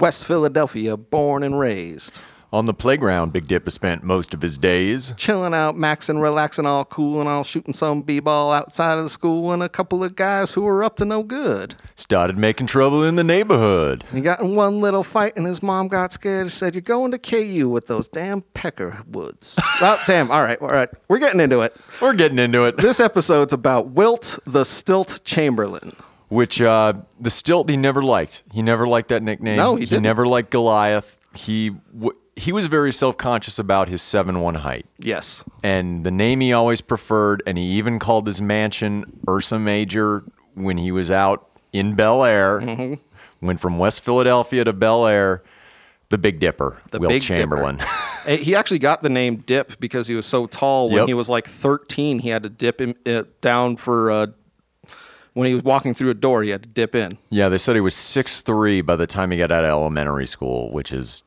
[0.00, 2.20] West Philadelphia, born and raised.
[2.52, 5.12] On the playground, Big Dip has spent most of his days.
[5.16, 9.52] Chilling out, maxing, relaxing, all cool and all shooting some b-ball outside of the school
[9.52, 11.76] and a couple of guys who were up to no good.
[11.94, 14.02] Started making trouble in the neighborhood.
[14.12, 17.12] He got in one little fight and his mom got scared and said, You're going
[17.12, 19.54] to KU with those damn pecker woods.
[19.80, 20.28] oh, damn.
[20.32, 20.60] All right.
[20.60, 20.88] All right.
[21.06, 21.76] We're getting into it.
[22.02, 22.78] We're getting into it.
[22.78, 25.92] This episode's about Wilt the Stilt Chamberlain.
[26.30, 28.42] Which uh, the stilt he never liked.
[28.52, 29.56] He never liked that nickname.
[29.56, 30.02] No, he didn't.
[30.02, 31.18] never liked Goliath.
[31.34, 34.86] He w- he was very self conscious about his seven one height.
[35.00, 35.44] Yes.
[35.62, 40.78] and the name he always preferred, and he even called his mansion Ursa Major when
[40.78, 42.60] he was out in Bel Air.
[42.60, 43.46] Mm-hmm.
[43.46, 45.42] Went from West Philadelphia to Bel Air,
[46.10, 47.76] the Big Dipper, The Wilt Big Chamberlain.
[47.78, 48.36] Dipper.
[48.36, 50.88] He actually got the name Dip because he was so tall.
[50.88, 51.08] When Yep.
[51.08, 54.26] he was like 13, he had to dip him uh, down for uh,
[55.34, 56.42] when he was walking through a door.
[56.42, 57.18] He had to dip in.
[57.30, 60.26] yeah, they said he was six three by the time he got out of elementary
[60.26, 61.24] school, which is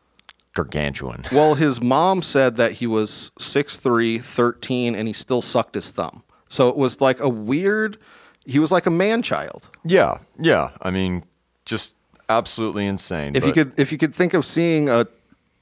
[0.53, 1.23] gargantuan.
[1.31, 6.23] Well, his mom said that he was 6'3", 13, and he still sucked his thumb.
[6.47, 7.97] So it was like a weird.
[8.45, 9.69] He was like a man child.
[9.83, 10.69] Yeah, yeah.
[10.81, 11.23] I mean,
[11.65, 11.95] just
[12.29, 13.35] absolutely insane.
[13.35, 15.07] If you could, if you could think of seeing a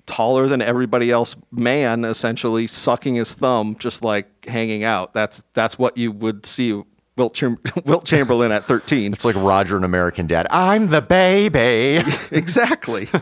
[0.08, 5.80] taller than everybody else man essentially sucking his thumb, just like hanging out, that's that's
[5.80, 6.84] what you would see
[7.18, 7.42] Wilt,
[7.86, 9.14] Wilt Chamberlain at thirteen.
[9.14, 10.48] it's like Roger and American Dad.
[10.50, 12.04] I'm the baby.
[12.32, 13.08] exactly.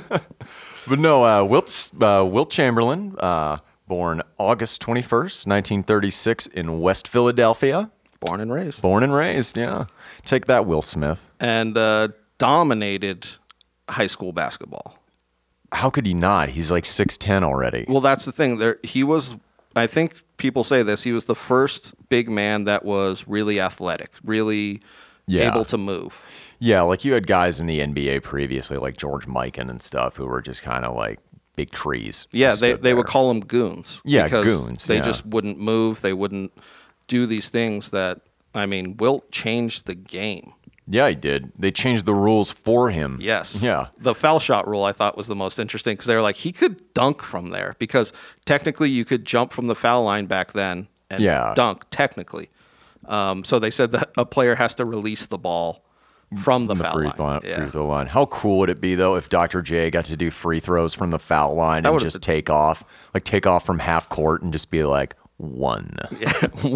[0.88, 7.92] But no, uh, Wilt, uh, Wilt Chamberlain, uh, born August 21st, 1936, in West Philadelphia.
[8.22, 9.86] Born and raised, Born and raised, yeah.
[10.26, 11.30] Take that, Will Smith.
[11.40, 12.08] and uh,
[12.40, 13.28] dominated
[13.88, 14.98] high school basketball.
[15.72, 16.50] How could he not?
[16.50, 17.86] He's like 6'10 already.
[17.88, 18.58] Well, that's the thing.
[18.58, 19.36] There, he was.
[19.76, 21.04] I think people say this.
[21.04, 24.82] He was the first big man that was really athletic, really
[25.28, 25.52] Yeah.
[25.52, 26.24] able to move.
[26.60, 30.26] Yeah, like you had guys in the NBA previously, like George Mikan and stuff, who
[30.26, 31.20] were just kind of like
[31.56, 32.28] big trees.
[32.32, 34.02] Yeah, they, they would call them goons.
[34.04, 35.02] Yeah, because goons, They yeah.
[35.02, 36.02] just wouldn't move.
[36.02, 36.52] They wouldn't
[37.08, 38.22] do these things that.
[38.56, 40.54] I mean, Wilt changed the game.
[40.92, 41.52] Yeah, he did.
[41.58, 43.18] They changed the rules for him.
[43.20, 43.62] Yes.
[43.62, 43.88] Yeah.
[44.00, 46.52] The foul shot rule I thought was the most interesting because they were like he
[46.52, 48.12] could dunk from there because
[48.46, 51.54] technically you could jump from the foul line back then and Yeah.
[51.56, 52.50] dunk technically.
[53.06, 55.84] Um, so they said that a player has to release the ball
[56.38, 57.14] from the, the foul free line.
[57.16, 57.60] throw, Yeah.
[57.62, 58.08] free throw line.
[58.08, 59.62] How cool would it be though if Dr.
[59.62, 62.84] J got to do free throws from the foul line and just take off,
[63.14, 65.96] like take off from half court and just be like one.
[66.20, 66.32] yeah,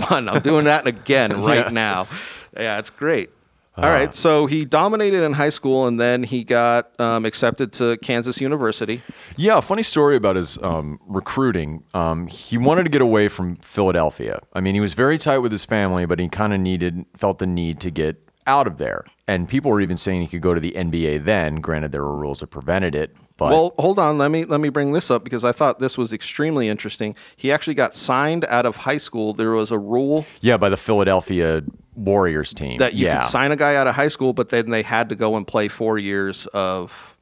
[0.10, 0.30] One.
[0.30, 1.70] I'm doing that again right Yeah.
[1.70, 2.08] now.
[2.56, 3.30] Yeah, it's great.
[3.76, 7.98] All right, so he dominated in high school, and then he got um, accepted to
[7.98, 9.02] Kansas University.
[9.36, 11.84] Yeah, funny story about his um, recruiting.
[11.96, 14.42] Um, he wanted to get away from Philadelphia.
[14.54, 17.40] I mean, he was very tight with his family, but he kind of needed, felt
[17.40, 19.06] the need to get out of there.
[19.28, 21.56] And people were even saying he could go to the NBA then.
[21.56, 23.16] Granted, there were rules that prevented it.
[23.38, 24.18] But Well, hold on.
[24.18, 27.16] Let me let me bring this up because I thought this was extremely interesting.
[27.36, 29.34] He actually got signed out of high school.
[29.34, 31.64] There was a rule yeah, by the Philadelphia
[31.96, 32.78] Warriors team.
[32.78, 33.22] that you yeah.
[33.22, 35.48] could sign a guy out of high school, but then they had to go and
[35.48, 37.18] play four years of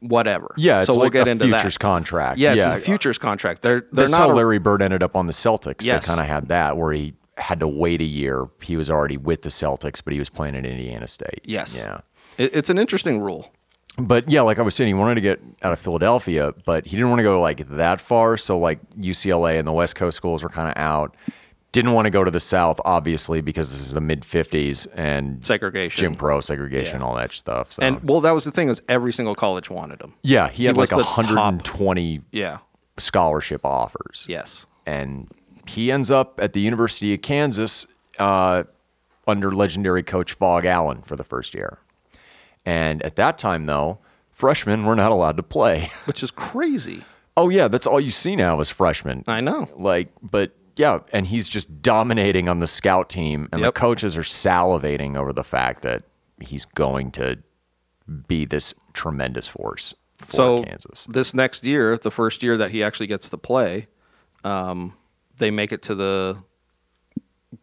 [0.00, 0.54] whatever.
[0.56, 1.80] Yeah, it's so we'll like get a into futures that.
[1.80, 2.38] contract.
[2.38, 2.74] Yeah, Yeah.
[2.74, 3.62] it's a futures contract.
[3.62, 5.84] They're they're That's not how Larry Bird ended up on the Celtics.
[5.84, 6.02] Yes.
[6.02, 8.46] They kind of had that where he had to wait a year.
[8.60, 11.40] He was already with the Celtics, but he was playing at Indiana State.
[11.44, 11.74] Yes.
[11.76, 12.00] Yeah.
[12.38, 13.52] It- it's an interesting rule.
[13.96, 16.96] But yeah, like I was saying, he wanted to get out of Philadelphia, but he
[16.96, 18.36] didn't want to go like that far.
[18.36, 21.16] So like UCLA and the West Coast schools were kind of out.
[21.70, 25.44] Didn't want to go to the South, obviously, because this is the mid '50s and
[25.44, 26.00] Segregation.
[26.00, 27.06] Jim Crow segregation, Yeah.
[27.06, 27.72] all that stuff.
[27.72, 27.82] So.
[27.82, 30.14] And well, that was the thing is every single college wanted him.
[30.22, 32.58] yeah, he had like the top- 120 Yeah.
[32.98, 34.24] scholarship offers.
[34.28, 34.66] Yes.
[34.86, 35.28] and
[35.66, 37.86] he ends up at the University of Kansas
[38.18, 38.64] uh,
[39.26, 41.78] under legendary coach Phog Allen for the first year.
[42.66, 43.98] And at that time, though,
[44.30, 45.90] freshmen were not allowed to play.
[46.06, 47.02] Which is crazy.
[47.36, 49.24] oh yeah, that's all you see now is freshmen.
[49.26, 49.68] I know.
[49.76, 53.74] Like, but yeah, and he's just dominating on the scout team, and Yep.
[53.74, 56.02] the coaches are salivating over the fact that
[56.40, 57.38] he's going to
[58.28, 59.94] be this tremendous force
[60.26, 61.06] for so Kansas.
[61.08, 63.86] this next year, the first year that he actually gets to play,
[64.42, 64.94] um,
[65.36, 66.42] they make it to the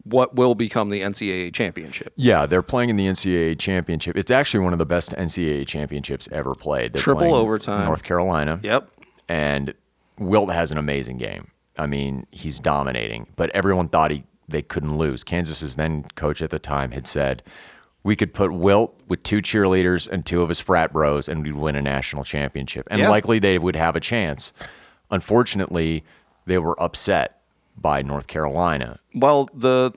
[0.03, 2.13] what will become the NCAA championship.
[2.15, 4.17] Yeah, they're playing in the NCAA championship.
[4.17, 6.93] It's actually one of the best NCAA championships ever played.
[6.93, 7.85] They're Triple overtime.
[7.85, 8.59] North Carolina.
[8.63, 8.89] Yep.
[9.29, 9.73] And
[10.19, 11.51] Wilt has an amazing game.
[11.77, 15.23] I mean, he's dominating, but everyone thought he they couldn't lose.
[15.23, 17.41] Kansas's then coach at the time had said,
[18.03, 21.55] "We could put Wilt with two cheerleaders and two of his frat bros, and we'd
[21.55, 23.09] win a national championship, and Yeah.
[23.09, 24.51] likely they would have a chance."
[25.09, 26.03] Unfortunately,
[26.45, 27.40] they were upset
[27.81, 28.99] by North Carolina.
[29.15, 29.93] Well, the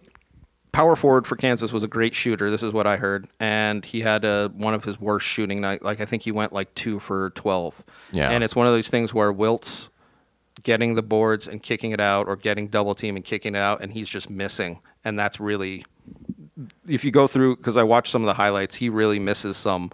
[0.72, 2.50] power forward for Kansas was a great shooter.
[2.50, 5.82] This is what I heard, and he had a, one of his worst shooting night.
[5.82, 7.82] Like I think he went like two for twelve.
[8.12, 8.30] Yeah.
[8.30, 9.90] and it's one of those things where Wilt's
[10.62, 13.80] getting the boards and kicking it out, or getting double team and kicking it out,
[13.82, 15.84] and he's just missing, and that's really.
[16.88, 19.90] If you go through, because I watched some of the highlights, he really misses some,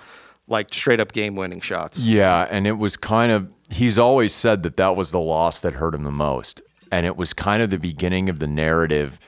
[0.46, 1.98] like straight up game winning shots.
[2.00, 5.74] Yeah, and it was kind of he's always said that that was the loss that
[5.74, 6.60] hurt him the most.
[6.90, 9.18] And it was kind of the beginning of the narrative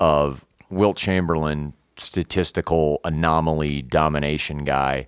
[0.00, 5.06] of Wilt Chamberlain, statistical anomaly domination guy,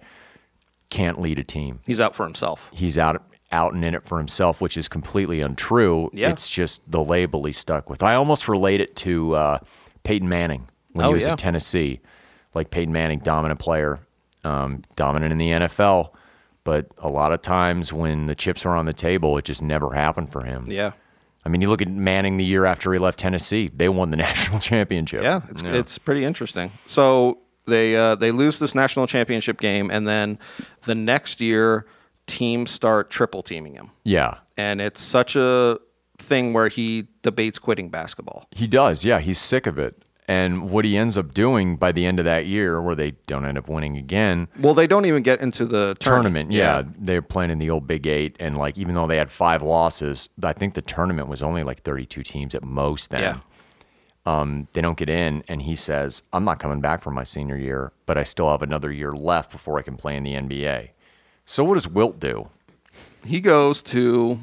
[0.90, 1.80] can't lead a team.
[1.84, 2.70] He's out for himself.
[2.72, 3.22] He's out
[3.52, 6.10] out and in it for himself, which is completely untrue.
[6.12, 6.30] Yeah.
[6.30, 8.02] It's just the label he stuck with.
[8.02, 9.58] I almost relate it to uh,
[10.02, 11.32] Peyton Manning when Oh, he was yeah.
[11.32, 12.00] at Tennessee.
[12.54, 14.00] Like Peyton Manning, dominant player,
[14.42, 16.10] um, dominant in the NFL.
[16.64, 19.92] But a lot of times when the chips are on the table, it just never
[19.92, 20.64] happened for him.
[20.66, 20.92] Yeah.
[21.46, 24.16] I mean, you look at Manning the year after he left Tennessee; they won the
[24.28, 25.22] national championship.
[25.22, 26.72] Yeah, it's it's pretty interesting.
[26.86, 30.40] So they uh, they lose this national championship game, and then
[30.82, 31.86] the next year,
[32.26, 35.78] teams start triple teaming him, yeah, and it's such a
[36.18, 38.46] thing where he debates quitting basketball.
[38.50, 39.04] he does.
[39.04, 40.02] Yeah, he's sick of it.
[40.28, 43.44] And what he ends up doing by the end of that year, where they don't
[43.44, 46.50] end up winning again, Well, they don't even get into the tournament.
[46.50, 46.52] tournament.
[46.52, 49.62] Yeah, they're playing in the old Big Eight, and like even though they had five
[49.62, 53.10] losses, I think the tournament was only like 32 teams at most.
[53.10, 54.40] Then, Yeah.
[54.40, 57.56] um, they don't get in, and he says, "I'm not coming back for my senior
[57.56, 60.88] year, but I still have another year left before I can play in the NBA."
[61.44, 62.48] So what does Wilt do?
[63.24, 64.40] he goes to.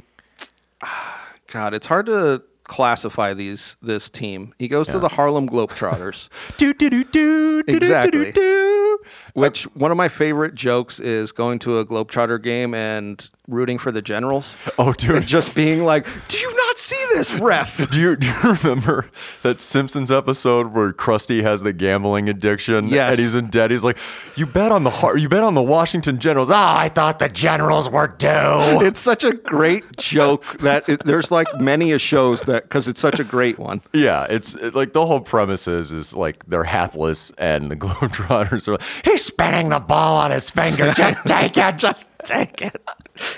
[1.51, 2.41] God, it's hard to
[2.73, 4.51] classify these this team.
[4.57, 6.29] He goes to the Harlem Globetrotters.
[6.57, 8.31] Do do do do do Exactly.
[8.31, 8.99] do do.
[9.33, 13.91] Which one of my favorite jokes is going to a Globetrotter game and rooting for
[13.91, 14.57] the Generals.
[14.79, 15.15] Oh, dude.
[15.17, 18.33] And just being like, "Do you not see this, ref?" Do you, do you
[18.63, 19.09] remember
[19.43, 22.87] that Simpsons episode where Krusty has the gambling addiction?
[22.87, 23.11] Yes.
[23.13, 23.71] And he's in debt.
[23.71, 23.97] He's like,
[24.35, 27.29] "You bet on the Har- you bet on the Washington Generals." Ah, I thought the
[27.29, 28.29] Generals were due.
[28.83, 32.99] It's such a great joke that it, there's like many a shows that because it's
[32.99, 33.81] such a great one.
[33.93, 38.67] yeah, it's it, like the whole premise is is like they're hapless, and the Globetrotters
[38.67, 40.91] are like, "He's spinning the ball on his finger.
[40.93, 41.77] Just take it.
[41.77, 42.77] Just Take it.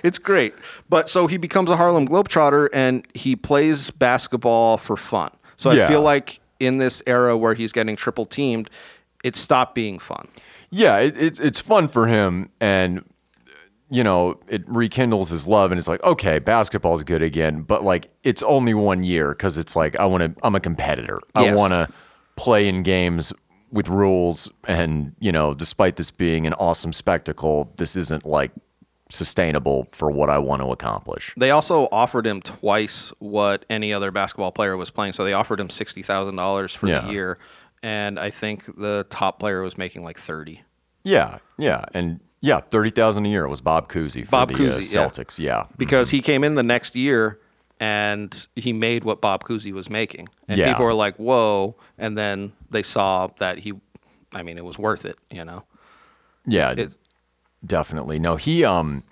[0.03, 0.53] It's great.
[0.89, 5.31] But so he becomes a Harlem Globetrotter and he plays basketball for fun.
[5.57, 8.69] So I feel like in this era where he's getting triple teamed,
[9.23, 10.27] it stopped being fun.
[10.69, 13.03] yeah, it, it's it's fun for him, and
[13.89, 18.09] you know, it rekindles his love, and it's like, okay, basketball's good again, but like
[18.23, 21.19] it's only one year because it's like I want to, I'm a competitor.
[21.35, 21.87] I want to
[22.35, 23.31] play in games
[23.71, 28.51] with rules, and you know, despite this being an awesome spectacle, this isn't like
[29.09, 31.33] sustainable for what I want to accomplish.
[31.37, 35.13] They also offered him twice what any other basketball player was playing.
[35.13, 37.01] So they offered him sixty thousand dollars for Yeah.
[37.01, 37.37] the year,
[37.83, 40.63] and I think the top player was making like thirty.
[41.03, 43.45] Yeah, yeah, and yeah, thirty thousand a year.
[43.45, 45.07] It was Bob Cousy for Bob the uh, Cousy, yeah.
[45.07, 45.37] Celtics.
[45.39, 47.39] Yeah, because he came in the next year
[47.79, 50.71] and he made what Bob Cousy was making, and Yeah.
[50.71, 53.73] people were like, "Whoa!" And then they saw that he,
[54.33, 55.17] I mean, it was worth it.
[55.29, 55.63] You know,
[56.47, 56.97] yeah, It's-
[57.65, 58.19] definitely.
[58.19, 59.03] No, he um.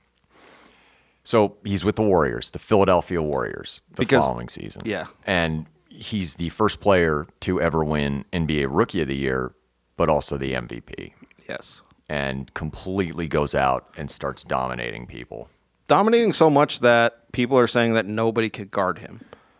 [1.23, 4.81] So he's with the Warriors, the Philadelphia Warriors, the Because- following season.
[4.85, 5.05] yeah.
[5.25, 9.53] and he's the first player to ever win NBA Rookie of the Year,
[9.95, 11.13] but also the MVP,
[11.47, 15.49] yes, and completely goes out and starts dominating people.
[15.87, 19.19] dominating so much that people are saying that nobody could guard him.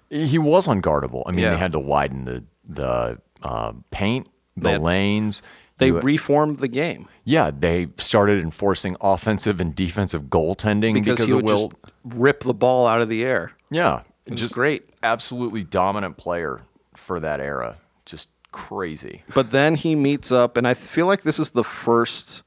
[0.10, 1.24] He was unguardable.
[1.28, 1.52] I mean, Yeah.
[1.52, 5.42] they had to widen the the uh, paint, the had- lanes.
[5.80, 11.28] They You- reformed the game yeah, they started enforcing offensive and defensive goaltending because, because,
[11.28, 11.70] he would Will.
[11.70, 13.54] just rip the ball out of the air.
[13.72, 14.02] yeah,
[14.34, 14.90] just great.
[15.04, 16.62] absolutely dominant player
[16.96, 17.78] for that era.
[18.06, 19.24] Just crazy.
[19.34, 22.44] But then he meets up, and I feel like this is the first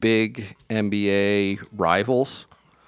[0.00, 2.46] big NBA rivals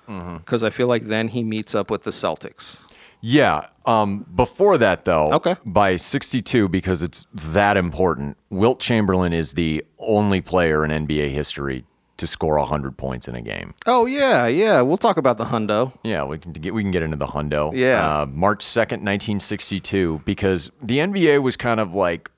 [0.09, 0.37] Mm-hmm.
[0.37, 2.79] because I feel like then he meets up with the Celtics.
[3.27, 3.69] Yeah.
[3.87, 5.57] Um, before that, though, Okay.
[5.65, 11.85] by 62, because it's that important, Wilt Chamberlain is the only player in NBA history
[12.19, 13.73] to score 100 points in a game.
[13.87, 14.83] Oh yeah, yeah.
[14.83, 15.93] We'll talk about the hundo.
[16.05, 17.73] Yeah, we can get we can get into the hundo.
[17.75, 18.21] Yeah.
[18.21, 22.31] Uh, March 2nd, 1962, because the NBA was kind of like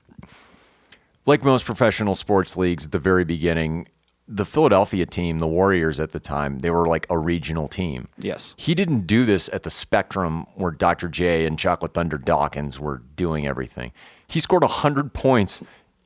[1.25, 3.87] like most professional sports leagues at the very beginning,
[4.27, 8.07] the Philadelphia team, the Warriors at the time, they were like a regional team.
[8.19, 8.53] Yes.
[8.57, 11.07] He didn't do this at the spectrum where Dr.
[11.07, 13.91] J and Chocolate Thunder Dawkins were doing everything.
[14.27, 15.61] He scored 100 points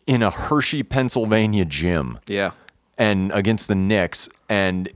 [0.05, 2.51] in a Hershey, Pennsylvania gym Yeah.
[2.97, 4.29] and against the Knicks.
[4.49, 4.89] And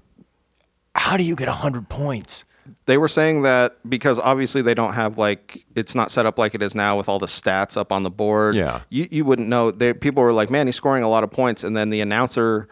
[0.94, 2.44] how do you get 100 points?
[2.86, 6.56] They were saying that because obviously they don't have like it's not set up like
[6.56, 8.56] it is now with all the stats up on the board.
[8.56, 8.82] Yeah.
[8.90, 9.70] you you wouldn't know.
[9.70, 12.68] They, people were like, "Man, he's scoring a lot of points," and then the announcer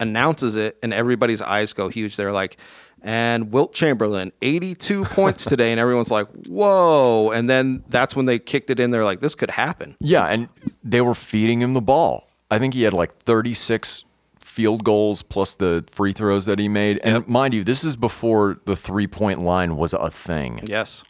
[0.00, 2.16] announces it, and everybody's eyes go huge.
[2.16, 2.56] They're like.
[3.02, 8.38] And Wilt Chamberlain, 82 points today, and everyone's like, "Whoa!" And then that's when they
[8.38, 8.90] kicked it in.
[8.90, 10.48] They're like, "This could happen." Yeah, and
[10.84, 12.28] they were feeding him the ball.
[12.50, 14.04] I think he had like 36
[14.38, 16.98] field goals plus the free throws that he made.
[17.02, 17.28] And Yep.
[17.28, 20.60] mind you, this is before the three point line was a thing.
[20.66, 21.02] Yes,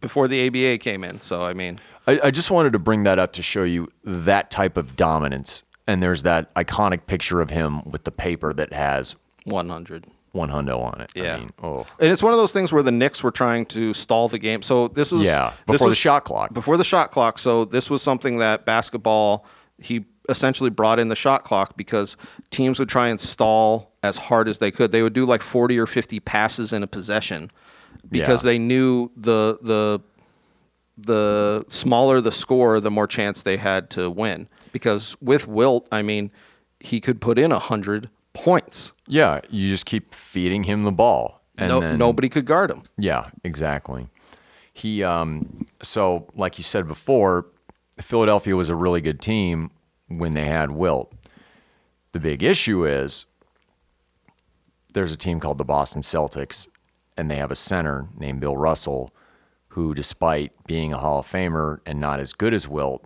[0.00, 1.20] before the ABA came in.
[1.20, 4.50] So I mean, I, I just wanted to bring that up to show you that
[4.50, 5.62] type of dominance.
[5.86, 10.06] And there's that iconic picture of him with the paper that has 100.
[10.30, 11.10] one hundo on it.
[11.14, 11.34] Yeah.
[11.34, 11.86] I mean, oh.
[11.98, 14.62] And it's one of those things where the Knicks were trying to stall the game.
[14.62, 16.54] So this was Yeah, this before the shot clock.
[16.54, 17.38] Before the shot clock.
[17.38, 19.44] So this was something that basketball
[19.78, 22.16] he essentially brought in the shot clock because
[22.50, 24.92] teams would try and stall as hard as they could.
[24.92, 27.50] They would do like 40 or 50 passes in a possession
[28.08, 28.50] because Yeah.
[28.52, 30.00] they knew the the
[30.96, 34.48] the smaller the score, the more chance they had to win.
[34.72, 36.30] Because with Wilt, I mean,
[36.80, 38.92] he could put in 100 points.
[39.06, 41.42] Yeah, you just keep feeding him the ball.
[41.58, 42.82] And No, then, nobody could guard him.
[42.98, 44.08] Yeah, exactly.
[44.72, 47.46] He um so like you said before,
[48.00, 49.70] Philadelphia was a really good team
[50.08, 51.12] when they had Wilt.
[52.12, 53.26] The big issue is
[54.94, 56.68] there's a team called the Boston Celtics
[57.18, 59.12] and they have a center named Bill Russell
[59.68, 63.04] who despite being a Hall of Famer and not as good as Wilt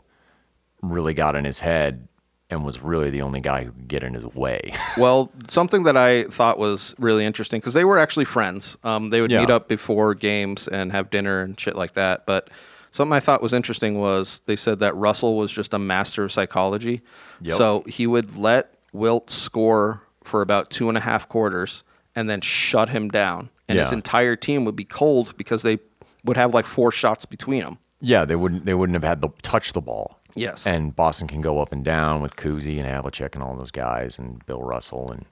[0.91, 2.09] really got in his head
[2.49, 4.73] and was really the only guy who could get in his way.
[4.97, 8.79] Well, something that I thought was really interesting because they were actually friends.
[8.85, 9.41] Um, they would Yeah.
[9.41, 12.25] meet up before games and have dinner and shit like that.
[12.25, 12.49] But
[12.93, 16.33] something I thought was interesting was they said that Russell was just a master of
[16.33, 17.03] psychology.
[17.43, 17.57] Yep.
[17.57, 21.83] So he would let Wilt score for about two and a half quarters
[22.15, 23.51] and then shut him down.
[23.69, 25.79] And his entire team would be cold because they
[26.25, 27.79] would have like four shots between them.
[28.01, 30.16] Yeah, they wouldn't they wouldn't have had to touch the ball.
[30.37, 30.67] Yes.
[30.67, 34.19] And Boston can go up and down with Cousy and Havlicek and all those guys
[34.19, 35.25] and Bill Russell and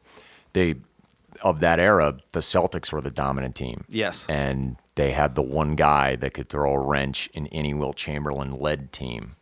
[0.54, 0.74] they
[1.42, 3.84] of that era, the Celtics were the dominant team.
[3.88, 4.24] Yes.
[4.28, 8.54] And they had the one guy that could throw a wrench in any Wilt Chamberlain
[8.54, 9.34] led team.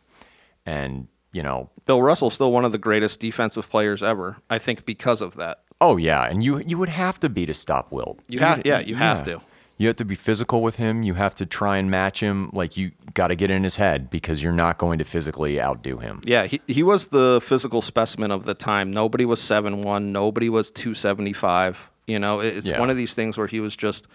[0.65, 4.85] And, you know, Bill Russell's still one of the greatest defensive players ever, I think,
[4.85, 5.59] because of that.
[5.81, 8.19] oh yeah, and you you would have to be to stop Wilt.
[8.29, 9.41] You ha- would- yeah, you have to.
[9.83, 11.03] You have to be physical with him.
[11.03, 12.49] You have to try and match him.
[12.53, 15.97] Like you got to get in his head because you're not going to physically outdo
[15.97, 16.21] him.
[16.23, 18.91] Yeah, he, he was the physical specimen of the time.
[18.91, 20.11] Nobody was seven one.
[20.13, 21.89] Nobody was 275.
[22.07, 22.79] You know, it's Yeah.
[22.79, 24.07] one of these things where he was just,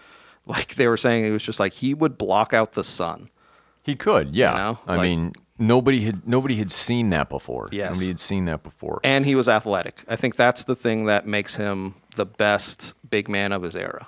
[0.47, 3.29] like they were saying, he was just like, he would block out the sun.
[3.83, 4.53] He could, yeah.
[4.53, 7.67] know, I like- mean, nobody had nobody had seen that before.
[7.71, 7.91] Yes.
[7.91, 9.01] nobody had seen that before.
[9.03, 10.03] And he was athletic.
[10.07, 14.07] I think that's the thing that makes him the best big man of his era.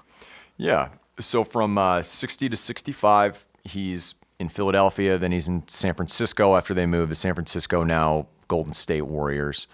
[0.57, 0.89] yeah.
[1.21, 5.17] So from uh, 60 to 65, he's in Philadelphia.
[5.17, 7.83] Then he's in San Francisco after they moved to San Francisco.
[7.83, 9.67] Now Golden State Warriors,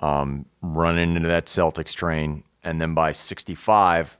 [0.00, 4.16] um, running into that Celtics train, and then by 65,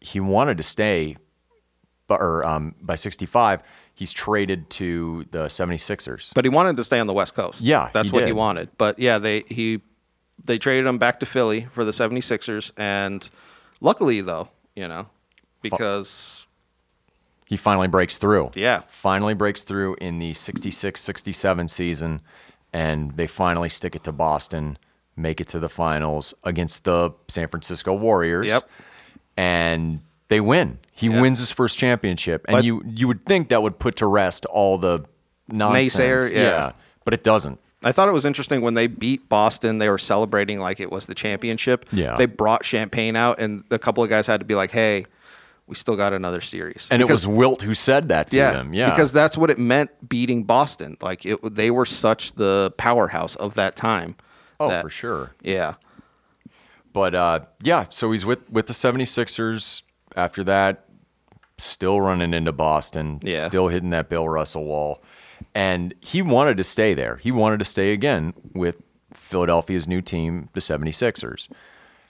[0.00, 1.16] he wanted to stay,
[2.06, 3.62] but or um, by 65,
[3.94, 6.32] he's traded to the 76ers.
[6.34, 7.60] But he wanted to stay on the West Coast.
[7.60, 8.68] Yeah, That's he what he wanted.
[8.78, 9.80] But yeah, they he
[10.44, 13.28] they traded him back to Philly for the 76ers and
[13.80, 15.08] luckily though, you know,
[15.70, 16.46] because
[17.46, 18.50] He finally breaks through.
[18.54, 18.80] Yeah.
[18.88, 22.20] Finally breaks through in the 66 67 season,
[22.72, 24.78] and they finally stick it to Boston,
[25.16, 28.46] make it to the finals against the San Francisco Warriors.
[28.46, 28.68] Yep.
[29.36, 30.78] And they win.
[30.92, 31.20] He Yeah.
[31.20, 32.44] wins his first championship.
[32.48, 35.04] And But- you, you would think that would put to rest all the
[35.48, 35.94] nonsense.
[35.94, 36.72] Naysayer, yeah.
[37.04, 37.60] But it doesn't.
[37.84, 41.06] I thought it was interesting when they beat Boston, they were celebrating like it was
[41.06, 41.86] the championship.
[41.92, 42.16] Yeah.
[42.16, 45.06] They brought champagne out and a couple of guys had to be like, "Hey,
[45.66, 48.52] we still got another series." And Because- it was Wilt who said that to yeah,
[48.52, 48.72] them.
[48.74, 48.90] Yeah.
[48.90, 50.96] because that's what it meant beating Boston.
[51.00, 54.16] Like it, they were such the powerhouse of that time.
[54.58, 55.32] oh, that- for sure.
[55.42, 55.74] Yeah.
[56.92, 59.82] But uh, yeah, so he's with, with the 76ers
[60.16, 60.84] after that,
[61.58, 63.38] still running into Boston, Yeah.
[63.44, 65.02] still hitting that Bill Russell wall.
[65.54, 67.16] And he wanted to stay there.
[67.16, 68.76] He wanted to stay again with
[69.12, 71.48] Philadelphia's new team, the 76ers.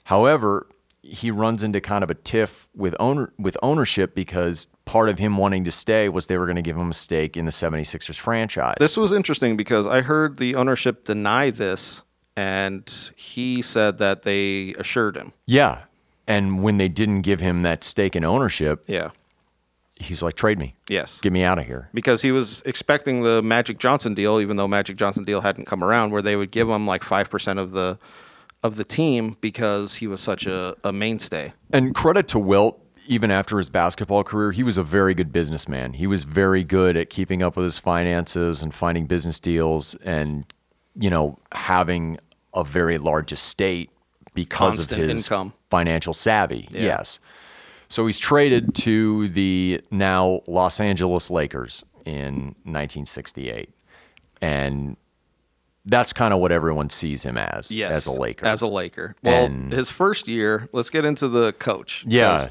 [0.05, 0.67] However,
[1.07, 5.37] he runs into kind of a tiff with owner with ownership because part of him
[5.37, 8.15] wanting to stay was they were going to give him a stake in the 76ers
[8.17, 8.75] franchise.
[8.79, 12.03] This was interesting because I heard the ownership deny this,
[12.35, 15.33] and he said that they assured him.
[15.45, 15.83] yeah.
[16.29, 19.11] And when they didn't give him that stake in ownership, Yeah.
[19.95, 20.75] he's like, trade me.
[20.89, 21.21] Yes.
[21.21, 21.87] Get me out of here.
[21.93, 25.81] because he was expecting the Magic Johnson deal, even though Magic Johnson deal hadn't come
[25.81, 27.97] around, where they would give him like five percent of the
[28.63, 31.53] of the team because he was such a, a mainstay.
[31.71, 35.93] And credit to Wilt, even after his basketball career, he was a very good businessman.
[35.93, 40.45] He was very good at keeping up with his finances and finding business deals and,
[40.99, 42.17] you know, having
[42.53, 43.89] a very large estate
[44.33, 45.53] because Constant of his income.
[45.69, 46.67] financial savvy.
[46.71, 47.19] Yes.
[47.89, 53.69] So he's traded to the now Los Angeles Lakers in 1968.
[54.41, 54.97] And
[55.87, 58.45] that's kind of what everyone sees him as, Yes, as a Laker.
[58.45, 59.15] As a Laker.
[59.23, 60.67] Well, And- his first year.
[60.73, 62.03] Let's get into the coach.
[62.07, 62.47] Yeah.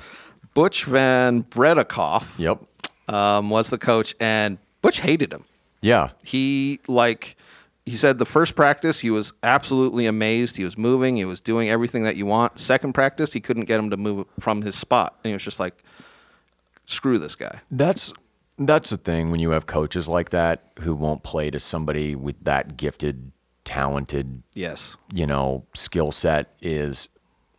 [0.54, 2.58] Butch Van Breda Kolff yep.
[3.14, 5.44] um, was the coach, and Butch hated him.
[5.82, 6.10] Yeah.
[6.24, 7.36] He like
[7.84, 10.56] he said the first practice he was absolutely amazed.
[10.56, 11.16] He was moving.
[11.16, 12.58] He was doing everything that you want.
[12.58, 15.60] Second practice he couldn't get him to move from his spot, and he was just
[15.60, 15.74] like,
[16.86, 18.14] "Screw this guy." That's
[18.58, 22.36] that's the thing when you have coaches like that who won't play to somebody with
[22.44, 23.32] that gifted,
[23.64, 24.96] talented, Yes.
[25.12, 27.08] you know, skill set is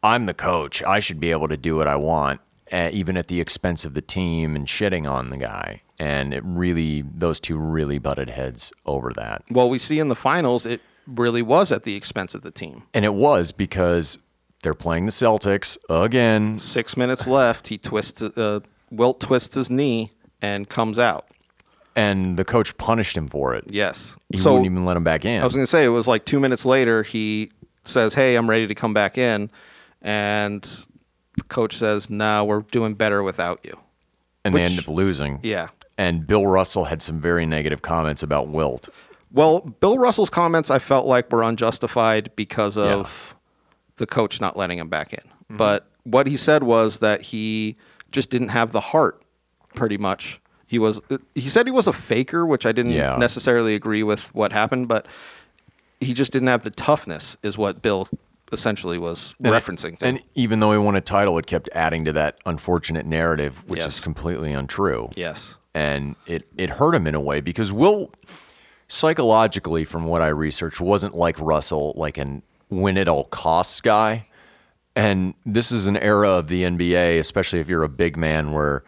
[0.03, 0.81] I'm the coach.
[0.83, 2.39] I should be able to do what I want,
[2.71, 5.81] uh, even at the expense of the team and shitting on the guy.
[5.99, 9.43] And it really, those two really butted heads over that.
[9.51, 12.83] Well, we see in the finals it really was at the expense of the team.
[12.93, 14.17] And it was because
[14.61, 16.57] they're playing the Celtics again.
[16.59, 17.67] Six minutes left.
[17.67, 18.21] He twists.
[18.21, 18.59] Uh,
[18.91, 21.27] Wilt twists his knee and comes out.
[21.95, 23.65] And the coach punished him for it.
[23.71, 24.15] Yes.
[24.31, 25.41] He so wouldn't even let him back in.
[25.41, 27.01] I was going to say it was like two minutes later.
[27.01, 27.51] He
[27.85, 29.49] says, "Hey, I'm ready to come back in,"
[30.03, 30.61] and
[31.37, 33.79] the coach says, "No, we're doing better without you."
[34.47, 35.39] and they end up losing.
[35.43, 35.67] Yeah.
[35.97, 38.89] And Bill Russell had some very negative comments about Wilt.
[39.31, 43.35] Well, Bill Russell's comments I felt like were unjustified because of
[43.97, 45.19] the coach not letting him back in.
[45.19, 45.57] Mm-hmm.
[45.57, 47.75] But what he said was that he
[48.11, 49.21] just didn't have the heart,
[49.77, 50.39] pretty much.
[50.67, 50.99] He was.
[51.33, 53.15] He said he was a faker, which I didn't Yeah.
[53.15, 55.05] necessarily agree with what happened, but
[56.01, 58.09] he just didn't have the toughness, is what Bill
[58.51, 59.97] essentially was And- referencing.
[59.99, 60.05] To.
[60.05, 63.79] And even though he won a title, it kept adding to that unfortunate narrative, which
[63.81, 63.95] Yes.
[63.97, 65.09] is completely untrue.
[65.15, 68.11] yes, And it, it hurt him in a way because Will,
[68.87, 74.27] psychologically, from what I researched, wasn't like Russell, like an win at all costs guy.
[74.95, 78.83] And this is an era of the NBA, especially if you're a big man, where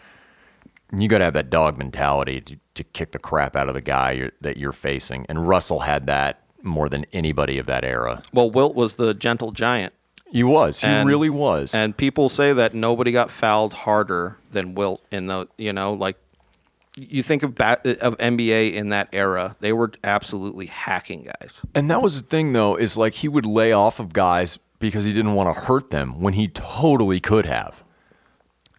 [0.92, 3.82] you got to have that dog mentality to, to kick the crap out of the
[3.82, 5.26] guy you're, that you're facing.
[5.30, 8.22] And Russell had that more than anybody of that era.
[8.34, 9.94] well, Wilt was the gentle giant.
[10.32, 10.80] He was.
[10.82, 11.74] He And- really was.
[11.74, 16.18] And people say that nobody got fouled harder than Wilt in the you know like
[16.98, 21.62] you think of ba- of NBA in that era, they were absolutely hacking guys.
[21.74, 25.06] And that was the thing, though, is like he would lay off of guys because
[25.06, 27.84] he didn't want to hurt them when he totally could have.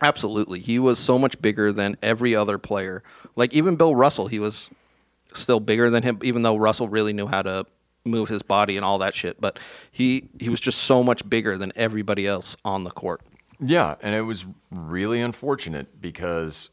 [0.03, 3.03] Absolutely, he was so much bigger than every other player.
[3.37, 4.71] Like even Bill Russell, he was
[5.35, 7.67] still bigger than him, even though Russell really knew how to
[8.05, 9.41] move his body and all that shit.
[9.41, 9.59] But
[9.91, 13.21] he he was just so much bigger than everybody else on the court.
[13.61, 16.71] Yeah, and it was really unfortunate because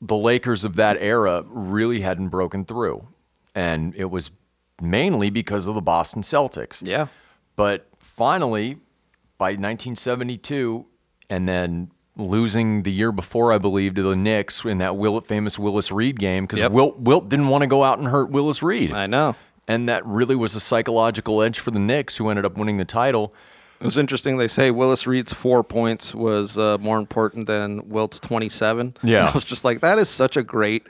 [0.00, 3.08] the Lakers of that era really hadn't broken through.
[3.54, 4.30] And it was
[4.80, 6.80] mainly because of the Boston Celtics.
[6.84, 7.06] Yeah,
[7.54, 8.78] But finally,
[9.38, 10.86] by 1972,
[11.30, 15.58] and then losing the year before, I believe, to the Knicks in that Will, famous
[15.58, 16.72] Willis Reed game, because Yep.
[16.72, 18.92] Wilt, Wilt didn't want to go out and hurt Willis Reed.
[18.92, 19.34] I know.
[19.68, 22.84] And that really was a psychological edge for the Knicks, who ended up winning the
[22.84, 23.32] title.
[23.80, 24.36] It was interesting.
[24.36, 28.96] They say Willis Reed's four points was uh, more important than Wilt's twenty-seven.
[29.02, 29.20] Yeah.
[29.20, 30.86] And I was just like, that is such a great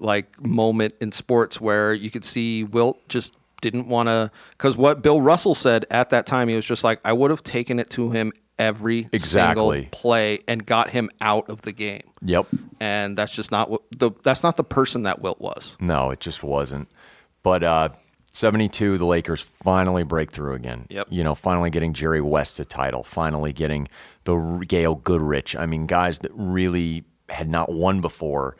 [0.00, 4.30] like moment in sports where you could see Wilt just didn't want to.
[4.58, 7.42] Because what Bill Russell said at that time, he was just like, I would have
[7.42, 8.32] taken it to him
[8.62, 9.82] every Exactly.
[9.82, 12.02] single play and got him out of the game.
[12.22, 12.46] Yep.
[12.80, 15.76] And that's just not what the that's not the person that Wilt was.
[15.80, 16.88] No, it just wasn't.
[17.42, 17.88] But uh,
[18.32, 20.86] 72, the Lakers finally break through again.
[20.90, 21.08] Yep.
[21.10, 23.88] You know, finally getting Jerry West a title, finally getting
[24.24, 24.36] the
[24.68, 25.56] Gail Goodrich.
[25.56, 28.56] I mean, guys that really had not won before,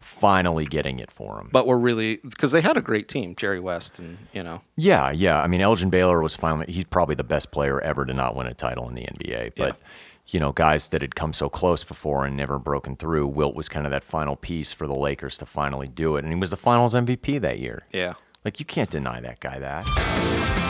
[0.00, 1.48] finally getting it for him.
[1.52, 5.10] But we're really because they had a great team, Jerry West, and you know, Yeah,
[5.10, 5.40] yeah.
[5.42, 8.46] I mean, Elgin Baylor was finally, he's probably the best player ever to not win
[8.46, 9.52] a title in the NBA.
[9.56, 9.88] But, Yeah.
[10.28, 13.68] you know, guys that had come so close before and never broken through, Wilt was
[13.68, 16.24] kind of that final piece for the Lakers to finally do it.
[16.24, 17.84] And he was the finals MVP that year.
[17.92, 18.14] yeah.
[18.42, 20.69] Like, you can't deny that guy that.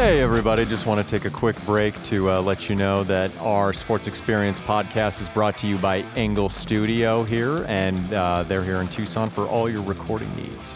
[0.00, 0.64] Hey, everybody.
[0.64, 4.06] Just want to take a quick break to uh, let you know that our Sports
[4.06, 8.88] Experience podcast is brought to you by Engle Studio here, and uh, they're here in
[8.88, 10.74] Tucson for all your recording needs.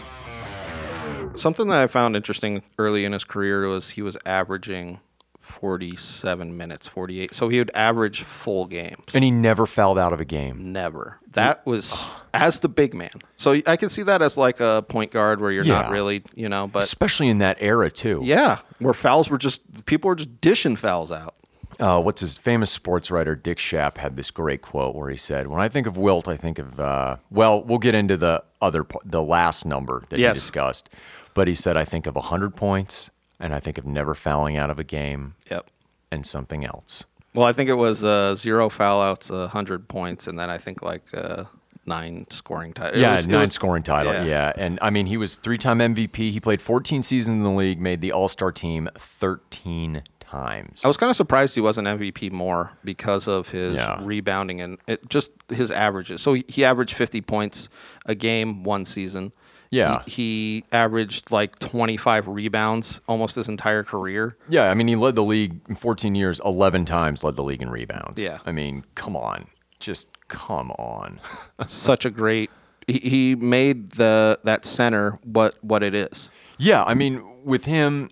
[1.33, 4.99] Something that I found interesting early in his career was he was averaging
[5.45, 7.33] 47 minutes, 48.
[7.33, 9.13] So he would average full games.
[9.13, 10.71] And he never fouled out of a game.
[10.71, 11.19] Never.
[11.33, 13.11] That was as the big man.
[13.35, 16.49] So I can see that as like a point guard where you're not really, you
[16.49, 18.21] know, but Especially in that era, too.
[18.23, 21.35] yeah, where fouls were just people were just dishing fouls out.
[21.79, 25.47] uh, what's his famous sports writer Dick Schaap had this great quote where he said,
[25.47, 28.85] "When I think of Wilt, I think of uh, well, we'll get into the other
[29.03, 30.37] the last number that Yes.
[30.37, 30.89] he discussed,
[31.33, 34.69] but he said I think of hundred points and I think of never fouling out
[34.69, 35.69] of a game Yep.
[36.11, 40.27] and something else." Well, I think it was uh, zero foul outs, uh, hundred points,
[40.27, 41.43] and then I think like uh,
[41.85, 43.01] nine scoring titles.
[43.01, 44.13] Yeah, nine scoring title.
[44.13, 44.23] yeah.
[44.23, 44.53] Yeah.
[44.55, 46.15] and I mean he was three-time MVP.
[46.31, 50.83] He played 14 seasons in the league, made the All-Star team 13 times.
[50.83, 53.99] I was kind of surprised he wasn't MVP more because of his Yeah.
[54.01, 56.21] rebounding and it, just his averages.
[56.21, 57.69] So he, he averaged 50 points
[58.05, 59.31] a game one season.
[59.75, 60.03] Yeah.
[60.05, 64.37] He, he averaged like 25 rebounds almost his entire career.
[64.47, 67.61] Yeah, I mean, he led the league in 14 years, 11 times led the league
[67.61, 68.21] in rebounds.
[68.21, 68.39] Yeah.
[68.45, 69.47] I mean, come on.
[69.79, 71.19] Just come on.
[71.65, 72.49] Such a great.
[72.87, 76.29] He, he made the that center what what it is.
[76.57, 78.09] yeah, I mean, with him,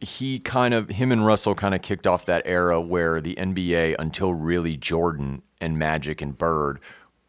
[0.00, 3.96] he kind of, him and Russell kind of kicked off that era where the NBA,
[3.98, 6.78] until really Jordan and Magic and Bird,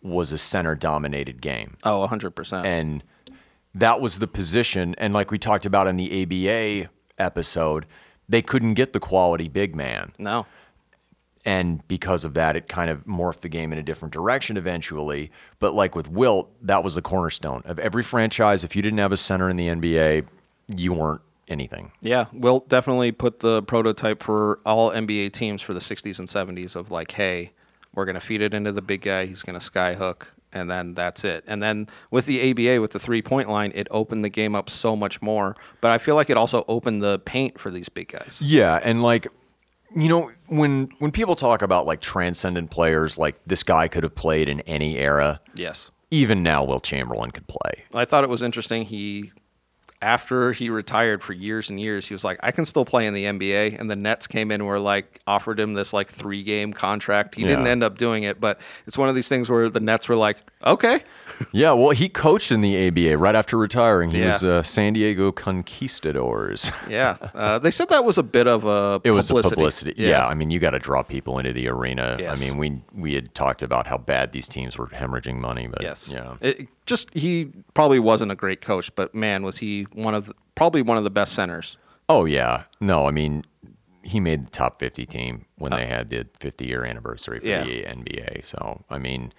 [0.01, 1.77] was a center dominated game.
[1.83, 2.63] Oh, 100%.
[2.65, 3.03] and
[3.75, 4.95] that was the position.
[4.97, 7.85] And like we talked about in the ABA episode,
[8.27, 10.13] they couldn't get the quality big man.
[10.17, 10.47] no.
[11.47, 15.31] And because of that, it kind of morphed the game in a different direction eventually.
[15.59, 18.63] But like with Wilt, that was the cornerstone of every franchise.
[18.63, 20.25] If you didn't have a center in the NBA,
[20.75, 21.91] you weren't anything.
[22.01, 26.75] Yeah, Wilt definitely put the prototype for all NBA teams for the 60s and 70s
[26.75, 27.51] of like, hey,
[27.93, 29.27] we're going to feed it into the big guy.
[29.27, 30.23] He's going to skyhook,
[30.55, 31.43] and then that's it.
[31.45, 34.69] And then with the ABA, with the three point line, it opened the game up
[34.69, 35.55] so much more.
[35.81, 38.39] But I feel like it also opened the paint for these big guys.
[38.41, 39.27] Yeah, and like
[39.95, 44.15] you know, when when people talk about like transcendent players, like this guy could have
[44.15, 45.39] played in any era.
[45.55, 45.91] Yes.
[46.11, 47.83] Even now, Will Chamberlain could play.
[47.93, 48.85] I thought it was interesting.
[48.85, 49.31] He,
[50.05, 53.13] after he retired for years and years, he was like, I can still play in
[53.15, 53.79] the NBA.
[53.79, 57.33] And the Nets came in and were like, offered him this like three game contract.
[57.33, 60.07] He didn't end up doing it, but it's one of these things where the Nets
[60.07, 60.99] were like, okay.
[61.51, 64.09] Yeah, well, he coached in the ABA right after retiring.
[64.09, 64.27] He Yeah.
[64.29, 66.71] was uh, San Diego Conquistadors.
[66.89, 67.17] Yeah.
[67.33, 69.93] Uh, they said that was a bit of a It was a publicity.
[69.97, 70.25] Yeah.
[70.27, 72.15] I mean, you got to draw people into the arena.
[72.19, 72.39] Yes.
[72.39, 75.81] I mean, we we had talked about how bad these teams were hemorrhaging money, but
[75.81, 76.09] Yes.
[76.13, 80.25] yeah, It, just, he probably wasn't a great coach, but man, was he one of
[80.27, 81.77] the, probably one of the best centers.
[82.07, 83.43] Oh yeah, no, I mean,
[84.03, 87.63] he made the top fifty team when they had the fifty year anniversary for Yeah.
[87.63, 88.45] the NBA.
[88.45, 89.33] So I mean,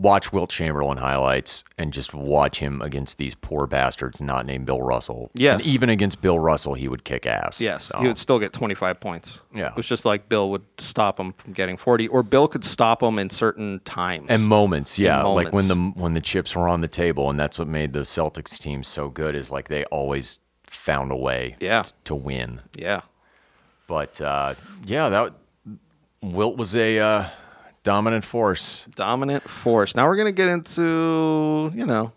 [0.00, 4.80] watch Wilt Chamberlain highlights and just watch him against these poor bastards not named Bill
[4.80, 5.30] Russell.
[5.34, 5.60] Yes.
[5.64, 7.60] and even against Bill Russell, he would kick ass.
[7.60, 9.42] Yes, So, he would still get 25 points.
[9.54, 9.70] Yeah.
[9.70, 13.02] It was just like Bill would stop him from getting 40, or Bill could stop
[13.02, 14.26] him in certain times.
[14.28, 17.58] and moments, yeah, like when the when the chips were on the table, and that's
[17.58, 19.34] what made the Celtics team so good.
[19.34, 21.84] Is like they always found a way, Yeah.
[22.04, 22.60] to win.
[22.76, 23.00] yeah.
[23.86, 25.32] But uh, yeah, that
[26.22, 27.24] Wilt was a uh,
[27.88, 28.84] dominant force.
[28.94, 29.96] Dominant force.
[29.96, 32.12] Now we're going to get into, you know,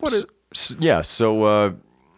[0.00, 0.26] what is.
[0.52, 1.02] S- yeah.
[1.02, 1.72] So uh,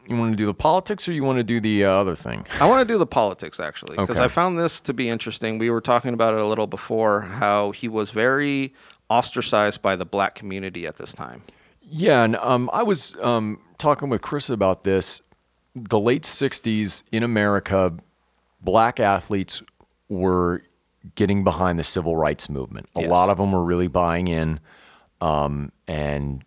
[0.08, 2.46] you want to do the politics, or you want to do the uh, other thing?
[2.58, 4.24] I want to do the politics actually because Okay.
[4.24, 5.58] I found this to be interesting.
[5.58, 8.72] We were talking about it a little before how he was very
[9.10, 11.42] ostracized by the black community at this time.
[11.82, 15.20] Yeah, and um, I was um, talking with Chris about this.
[15.74, 17.92] The late '60s in America,
[18.62, 19.62] black athletes
[20.08, 20.62] were
[21.14, 22.88] getting behind the civil rights movement.
[22.96, 23.10] A Yes.
[23.10, 24.60] lot of them were really buying in,
[25.20, 26.44] um, and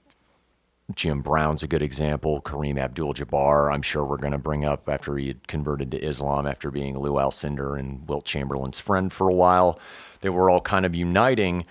[0.94, 2.42] Jim Brown's a good example.
[2.42, 6.46] Kareem Abdul-Jabbar, I'm sure we're going to bring up after he had converted to Islam
[6.46, 9.80] after being Lou Alcindor and Wilt Chamberlain's friend for a while.
[10.22, 11.66] They were all kind of uniting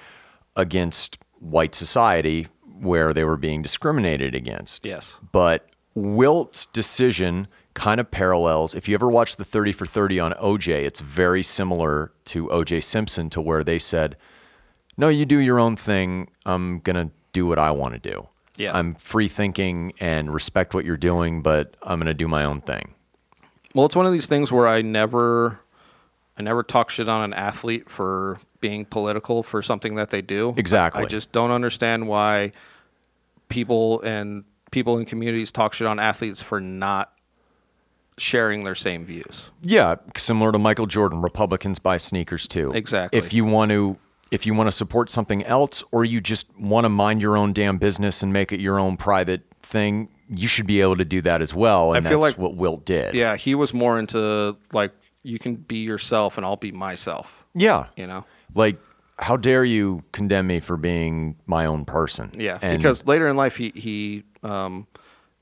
[0.57, 2.49] against white society
[2.81, 4.85] where they were being discriminated against.
[4.85, 5.19] Yes.
[5.31, 8.75] But Wilt's decision kind of parallels.
[8.75, 12.83] If you ever watch the 30 for 30 on OJ, it's very similar to OJ
[12.85, 14.17] Simpson to where they said,
[14.97, 16.31] No, you do your own thing.
[16.45, 18.29] I'm going to do what I want to do.
[18.57, 18.77] Yeah.
[18.77, 22.61] I'm free thinking and respect what you're doing, but I'm going to do my own
[22.61, 22.95] thing.
[23.75, 25.61] Well, it's one of these things where I never,
[26.39, 30.55] I never talk shit on an athlete for being political for something that they do.
[30.57, 31.03] Exactly.
[31.03, 32.53] I just don't understand why
[33.49, 37.13] people and people in communities talk shit on athletes for not
[38.23, 39.51] sharing their same views.
[39.63, 42.71] Yeah, similar to Michael Jordan, Republicans buy sneakers too.
[42.75, 43.19] Exactly.
[43.19, 43.97] If you want to
[44.31, 47.53] if you want to support something else or you just want to mind your own
[47.53, 51.21] damn business and make it your own private thing, you should be able to do
[51.21, 51.93] that as well.
[51.93, 53.15] And I feel that's like- what Wilt did.
[53.15, 57.45] Yeah, he was more into like you can be yourself and I'll be myself.
[57.55, 57.87] Yeah.
[57.97, 58.25] You know.
[58.55, 58.79] Like
[59.19, 62.31] how dare you condemn me for being my own person?
[62.35, 64.87] Yeah, And because later in life he he um,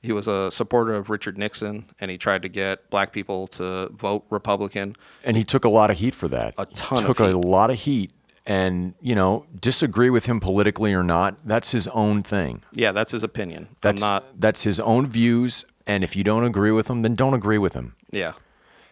[0.01, 3.89] he was a supporter of Richard Nixon, and he tried to get black people to
[3.89, 4.95] vote Republican.
[5.23, 6.55] And he took a lot of heat for that.
[6.57, 8.11] A ton of Took a lot of heat.
[8.47, 12.63] And, you know, disagree with him politically or not, that's his own thing.
[12.73, 13.69] Yeah, that's his opinion.
[13.81, 14.41] That's I'm not.
[14.41, 15.63] that's his own views.
[15.85, 17.95] And if you don't agree with him, then don't agree with him.
[18.11, 18.33] Yeah,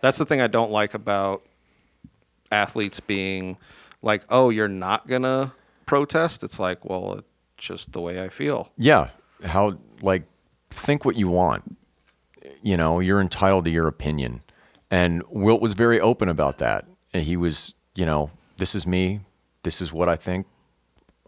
[0.02, 1.42] that's the thing I don't like about
[2.52, 3.58] athletes being
[4.04, 5.54] like, "Oh, you're not gonna
[5.88, 8.72] protest." It's like, well, it's just the way I feel.
[8.78, 9.10] Yeah.
[9.44, 10.24] How like
[10.70, 11.78] think what you want.
[12.62, 14.42] You know, you're entitled to your opinion.
[14.92, 16.86] And Wilt was very open about that.
[17.14, 19.22] And he was, you know, this is me.
[19.64, 20.48] This is what I think.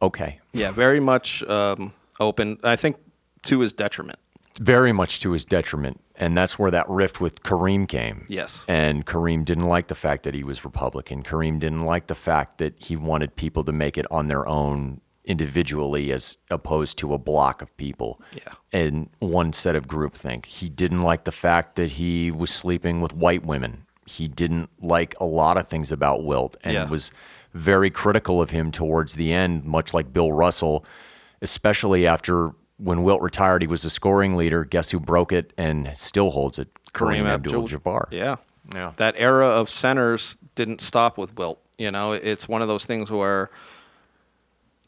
[0.01, 0.39] Okay.
[0.53, 2.57] Yeah, very much um, open.
[2.63, 2.97] I think
[3.43, 4.19] to his detriment.
[4.59, 5.99] Very much to his detriment.
[6.15, 8.25] And that's where that rift with Kareem came.
[8.29, 8.63] Yes.
[8.67, 11.23] And Kareem didn't like the fact that he was Republican.
[11.23, 15.01] Kareem didn't like the fact that he wanted people to make it on their own
[15.25, 18.19] individually as opposed to a block of people.
[18.35, 18.53] Yeah.
[18.73, 20.45] And one set of groupthink.
[20.45, 23.85] He didn't like the fact that he was sleeping with white women.
[24.07, 26.89] He didn't like a lot of things about Wilt and Yeah.
[26.89, 27.11] was
[27.53, 30.85] very critical of him towards the end, much like Bill Russell,
[31.41, 34.65] especially after when Wilt retired, he was the scoring leader.
[34.65, 36.67] Guess who broke it and still holds it?
[36.93, 38.07] Kareem Abdul-Jabbar.
[38.09, 38.37] Yeah.
[38.73, 38.93] Yeah.
[38.97, 41.59] That era of centers didn't stop with Wilt.
[41.77, 43.51] You know, it's one of those things where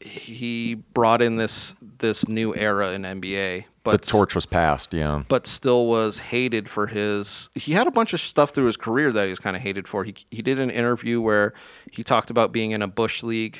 [0.00, 4.92] he brought in this this new era in NBA, The but torch was passed.
[4.94, 5.24] Yeah.
[5.28, 7.50] but still was hated for his.
[7.54, 10.04] He had a bunch of stuff through his career that he's kind of hated for.
[10.04, 11.52] He he did an interview where
[11.92, 13.58] he talked about being in a bush league.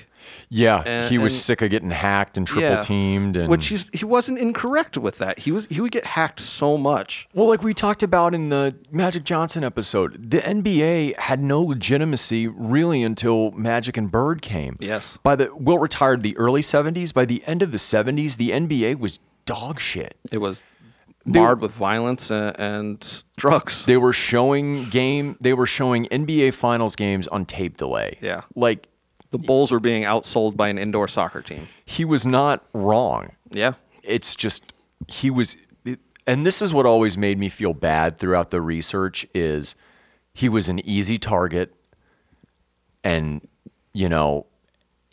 [0.48, 2.80] Yeah, And- he was and- sick of getting hacked and triple Yeah.
[2.80, 5.40] teamed, and Which he's he wasn't incorrect with that.
[5.40, 7.28] He was he would get hacked so much.
[7.34, 12.48] well, like we talked about in the Magic Johnson episode, the NBA had no legitimacy
[12.48, 14.76] really until Magic and Bird came.
[14.80, 15.18] Yes.
[15.22, 17.12] By the Will retired the early '70s.
[17.12, 20.16] By the end of the '70s, the NBA was dog shit.
[20.32, 20.62] It was
[21.24, 23.84] marred with violence and, and drugs.
[23.86, 25.36] They were showing game.
[25.40, 28.18] They were showing NBA Finals games on tape delay.
[28.20, 28.42] Yeah.
[28.56, 28.88] like
[29.30, 31.68] The Bulls were being outsold by an indoor soccer team.
[31.84, 33.32] he was not wrong.
[33.50, 33.74] Yeah.
[34.02, 34.72] it's just
[35.08, 35.56] he was
[36.26, 39.74] and this is what always made me feel bad throughout the research is
[40.32, 41.74] he was an easy target
[43.04, 43.46] and
[43.92, 44.46] you know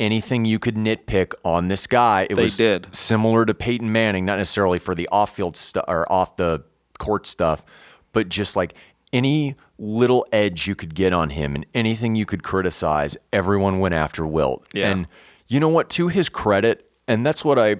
[0.02, 2.94] anything you could nitpick on this guy it They was did.
[2.94, 6.64] similar to Peyton Manning not necessarily for the off-field stuff or off the
[7.00, 7.64] court stuff
[8.12, 8.74] but just like
[9.14, 13.94] any little edge you could get on him and anything you could criticize everyone went
[13.94, 14.90] after Wilt Yeah.
[14.92, 15.08] and
[15.48, 17.78] you know what to his credit and that's what I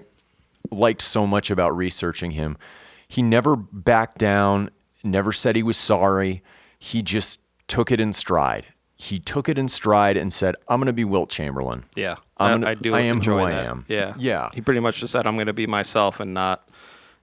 [0.72, 2.58] liked so much about researching him.
[3.08, 4.70] He never backed down,
[5.04, 6.44] never said he was sorry.
[6.80, 8.66] He just took it in stride.
[9.02, 12.18] He took it in stride and said, "I'm going to be Wilt Chamberlain." Yeah.
[12.38, 13.66] I'm gonna- I do I am enjoy who I that.
[13.66, 13.86] am.
[13.88, 14.14] Yeah.
[14.20, 14.50] Yeah.
[14.54, 16.68] He pretty much just said I'm going to be myself and not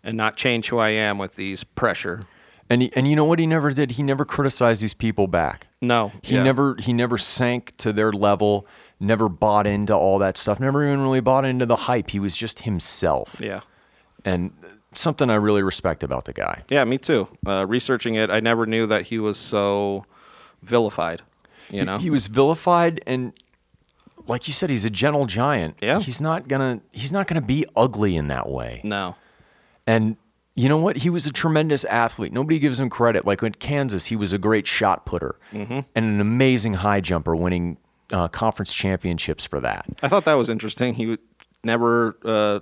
[0.03, 2.27] and not change who I am with these pressure.
[2.71, 3.93] And he, and you know what he never did?
[3.93, 5.69] He never criticized these people back.
[5.81, 6.11] No.
[6.23, 6.43] He yeah.
[6.43, 8.67] never he never sank to their level,
[8.99, 12.11] never bought into all that stuff, never even really bought into the hype.
[12.11, 13.37] He was just himself.
[13.39, 13.61] Yeah.
[14.25, 14.51] And
[14.95, 16.65] something I really respect about the guy.
[16.71, 17.29] Yeah, me too.
[17.47, 20.05] Uh, researching it, I never knew that he was so
[20.63, 21.23] vilified.
[21.71, 21.99] You know?
[21.99, 23.33] he was vilified and
[24.27, 26.01] like you said he's a gentle giant Yeah.
[26.01, 29.17] he's not gonna he's not gonna be ugly in that way no.
[29.87, 30.17] and
[30.55, 34.07] you know what he was a tremendous athlete nobody gives him credit like in kansas
[34.07, 35.81] he was a great shot putter Mm-hmm.
[35.95, 37.77] and an amazing high jumper winning
[38.13, 40.95] uh, conference championships for that I thought that was interesting.
[40.95, 41.19] He would
[41.63, 42.61] never uh,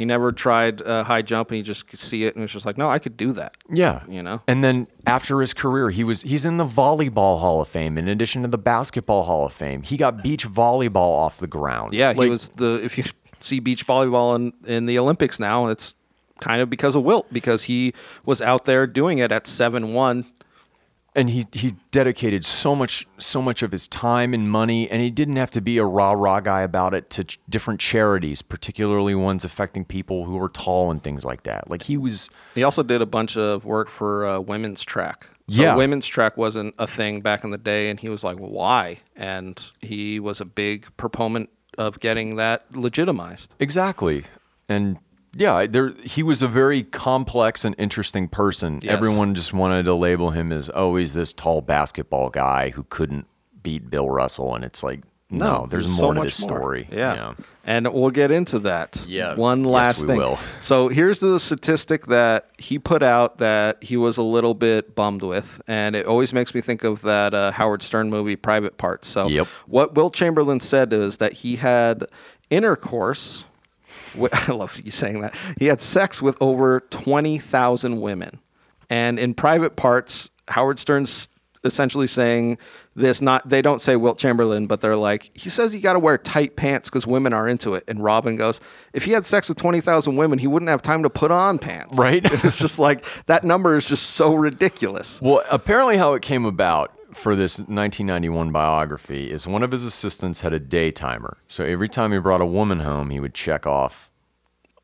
[0.00, 2.64] he never tried uh, high jump and he just could see it and was just
[2.64, 3.54] like, no, I could do that.
[3.68, 4.40] yeah You know?
[4.48, 8.08] and then after his career he was he's in the volleyball hall of fame in
[8.08, 12.14] addition to the basketball hall of fame he got beach volleyball off the ground Yeah,
[12.14, 13.04] he was the if you
[13.40, 15.94] see beach volleyball in, in the Olympics now, it's
[16.40, 17.92] kind of because of Wilt because he
[18.24, 20.24] was out there doing it at seven one.
[21.14, 25.10] And he he dedicated so much so much of his time and money and he
[25.10, 29.14] didn't have to be a rah rah guy about it to ch- different charities particularly
[29.14, 32.82] ones affecting people who are tall and things like that like he was He also
[32.82, 35.26] did a bunch of work for uh, women's track.
[35.48, 35.74] So Yeah.
[35.74, 39.60] women's track wasn't a thing back in the day, and he was like, "Why?" And
[39.80, 43.52] he was a big proponent of getting that legitimized.
[43.58, 44.24] exactly
[44.68, 44.98] and
[45.34, 48.92] yeah there he was a very complex and interesting person Yes.
[48.92, 53.26] everyone just wanted to label him as oh he's this tall basketball guy who couldn't
[53.62, 55.00] beat bill russell and it's like
[55.32, 56.48] no, there's there's more so to this more.
[56.48, 57.34] story Yeah.
[57.64, 59.04] And we'll get into that.
[59.06, 59.36] Yeah.
[59.36, 60.16] One last we thing.
[60.18, 60.40] will.
[60.60, 65.22] So here's the statistic that he put out that he was a little bit bummed
[65.22, 65.62] with.
[65.68, 69.06] And it always makes me think of that uh, Howard Stern movie, Private Parts.
[69.06, 69.46] So Yep.
[69.68, 72.06] what Will Chamberlain said is that he had
[72.50, 73.44] intercourse
[74.32, 75.36] I love you saying that.
[75.58, 78.40] He had sex with over 20,000 women.
[78.88, 81.28] And in private parts, Howard Stern's
[81.62, 82.56] essentially saying
[82.96, 85.98] this not they don't say Wilt Chamberlain, but they're like, he says you got to
[85.98, 87.84] wear tight pants because women are into it.
[87.86, 88.60] And Robin goes,
[88.92, 91.98] if he had sex with 20,000 women, he wouldn't have time to put on pants.
[91.98, 92.24] Right.
[92.44, 95.20] it's just like that number is just so ridiculous.
[95.20, 100.40] Well, apparently, how it came about for this 1991 biography is one of his assistants
[100.40, 101.38] had a day timer.
[101.48, 104.10] So every time he brought a woman home, he would check off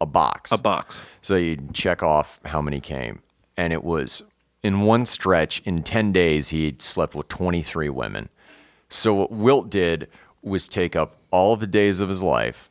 [0.00, 0.52] a box.
[0.52, 1.06] A box.
[1.22, 3.22] So you'd check off how many came.
[3.56, 4.22] And it was
[4.62, 8.28] in one stretch, in 10 days, he had slept with 23 women.
[8.88, 10.08] So what Wilt did
[10.42, 12.70] was take up all the days of his life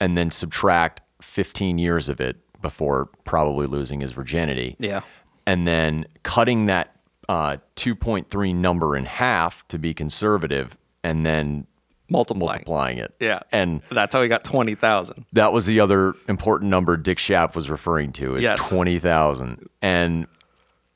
[0.00, 5.00] and then subtract 15 years of it before probably losing his virginity Yeah.
[5.46, 6.94] and then cutting that
[7.28, 11.66] uh, 2.3 number in half to be conservative and then
[12.08, 12.50] Multiplying.
[12.58, 13.14] multiplying it.
[13.20, 13.40] Yeah.
[13.52, 15.24] And That's how he got 20,000.
[15.32, 18.68] that was the other important number Dick Schaap was referring to is Yes.
[18.68, 19.68] 20,000.
[19.80, 20.26] And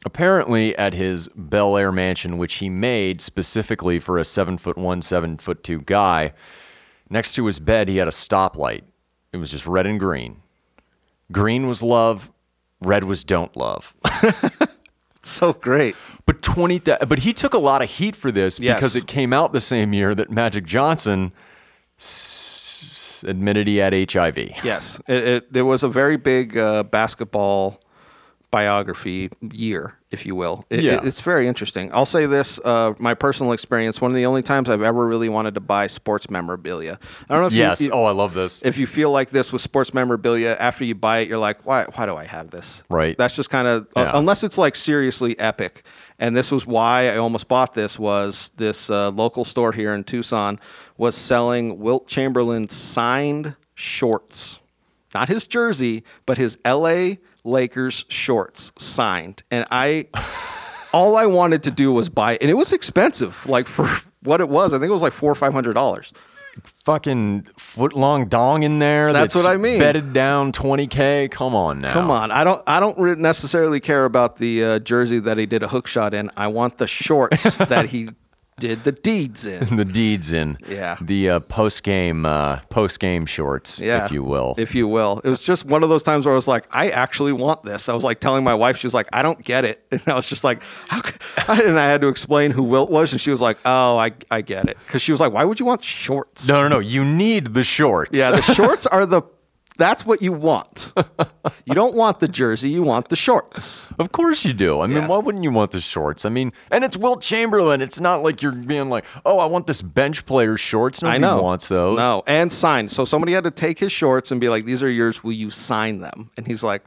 [0.04, 5.00] apparently at his Bel Air mansion, which he made specifically for a seven foot one,
[5.00, 6.32] seven foot two guy,
[7.08, 8.82] next to his bed, he had a stoplight.
[9.32, 10.42] It was just red and green.
[11.32, 12.30] Green was love,
[12.82, 13.94] red was don't love.
[15.22, 15.96] So great.
[16.26, 18.76] But twenty, but he took a lot of heat for this Yes.
[18.78, 21.30] because it came out the same year that Magic Johnson
[22.00, 24.36] s- admitted he had HIV.
[24.64, 27.80] Yes, it, it, it was a very big uh, basketball
[28.50, 30.62] biography year, if you will.
[30.70, 30.94] It, Yeah.
[30.94, 31.90] it- it's very interesting.
[31.92, 34.00] I'll say this: uh, my personal experience.
[34.00, 36.98] One of the only times I've ever really wanted to buy sports memorabilia.
[37.28, 37.80] I don't know if Yes.
[37.80, 38.62] you, you- oh, I love this.
[38.64, 41.84] if you feel like this with sports memorabilia, after you buy it, you're like, why?
[41.94, 42.82] Why do I have this?
[42.88, 43.16] Right.
[43.18, 45.82] That's just kind of uh, unless it's like seriously epic.
[46.18, 47.98] And this was why I almost bought this.
[47.98, 50.58] Was this uh, local store here in Tucson
[50.96, 54.60] was selling Wilt Chamberlain signed shorts,
[55.14, 57.18] not his jersey, but his L.A.
[57.44, 59.42] Lakers shorts signed.
[59.50, 60.08] And I,
[60.92, 63.46] all I wanted to do was buy it, and it was expensive.
[63.46, 63.86] Like for
[64.22, 66.12] what it was, I think it was like four or five hundred dollars.
[66.84, 69.12] Fucking foot long dong in there.
[69.12, 69.78] That's what I mean.
[69.78, 71.30] Bedded down 20k.
[71.30, 71.92] Come on now.
[71.92, 72.62] Come on, I don't.
[72.66, 76.30] I don't necessarily care about the uh, jersey that he did a hook shot in.
[76.38, 78.08] I want the shorts that he
[78.58, 79.66] did the deeds in.
[79.76, 80.56] The deeds in.
[80.66, 80.96] Yeah.
[81.00, 84.54] The uh, post game uh, post game shorts, Yeah, if you will.
[84.56, 86.88] If you will, it was just one of those times where I was like, I
[86.90, 87.88] actually want this.
[87.88, 90.14] I was like telling my wife, she was like, I don't get it, and I
[90.14, 91.02] was just like, how?
[91.66, 94.40] And I had to explain who Wilt was, and she was like, Oh, I I
[94.40, 96.48] get it, because she was like, Why would you want shorts?
[96.48, 96.78] no, no, no.
[96.78, 98.16] You need the shorts.
[98.18, 99.22] Yeah, the shorts are the.
[99.76, 100.92] That's what you want.
[101.64, 102.68] You don't want the jersey.
[102.70, 103.86] You want the shorts.
[103.98, 104.80] Of course you do.
[104.80, 105.06] I mean, Yeah.
[105.06, 106.24] why wouldn't you want the shorts?
[106.24, 107.80] I mean, and it's Wilt Chamberlain.
[107.80, 111.02] It's not like you're being like, oh, I want this bench player shorts.
[111.02, 111.42] Nobody I know.
[111.42, 111.96] wants those.
[111.98, 112.90] No, and signed.
[112.90, 115.22] So somebody had to take his shorts and be like, "These are yours.
[115.22, 116.82] Will you sign them?" And he's like,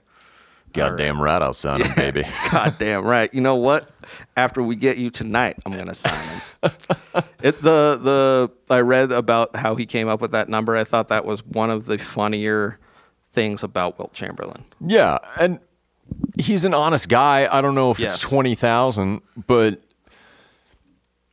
[0.73, 2.23] Goddamn right, I'll sign him, baby.
[2.51, 3.33] "God damn right.
[3.33, 3.89] You know what?
[4.37, 6.41] After we get you tonight, I'm gonna sign him.
[7.41, 10.75] it the the I read about how he came up with that number.
[10.77, 12.79] I thought that was one of the funnier
[13.31, 14.63] things about Wilt Chamberlain.
[14.79, 15.59] Yeah, and
[16.37, 17.47] he's an honest guy.
[17.51, 18.15] I don't know if Yes.
[18.15, 19.81] it's twenty thousand, but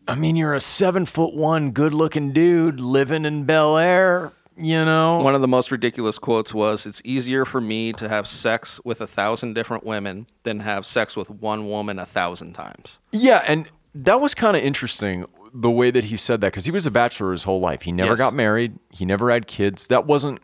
[0.08, 4.32] I mean, you're a seven foot one, good looking dude living in Bel Air.
[4.58, 8.26] You know, One of the most ridiculous quotes was, "It's easier for me to have
[8.26, 12.98] sex with a thousand different women than have sex with one woman a thousand times."
[13.12, 16.70] Yeah, and that was kind of interesting the way that he said that because he
[16.70, 17.82] was a bachelor his whole life.
[17.82, 18.18] He never Yes.
[18.18, 18.78] got married.
[18.90, 19.86] He never had kids.
[19.88, 20.40] That wasn't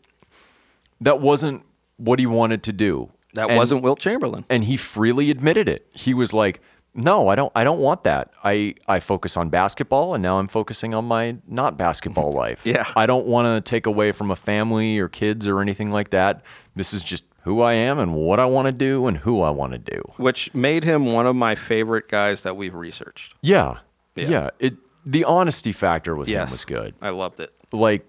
[1.01, 1.63] that wasn't
[1.97, 3.11] what he wanted to do.
[3.35, 4.45] That And- wasn't Wilt Chamberlain.
[4.51, 5.87] and he freely admitted it.
[5.93, 6.61] He was like,
[6.95, 7.51] "No, I don't.
[7.55, 8.31] I don't want that.
[8.45, 12.61] I I focus on basketball, and now I'm focusing on my not basketball life.
[12.65, 12.85] Yeah.
[12.97, 16.43] I don't want to take away from a family or kids or anything like that.
[16.77, 19.51] This is just who I am and what I want to do and who I
[19.51, 20.01] want to do.
[20.17, 23.35] which made him one of my favorite guys that we've researched.
[23.43, 23.79] Yeah,
[24.15, 24.29] Yeah.
[24.29, 24.51] yeah.
[24.61, 24.75] It
[25.05, 26.95] the honesty factor with Yes, him was good.
[27.03, 27.53] I loved it.
[27.73, 28.07] Like,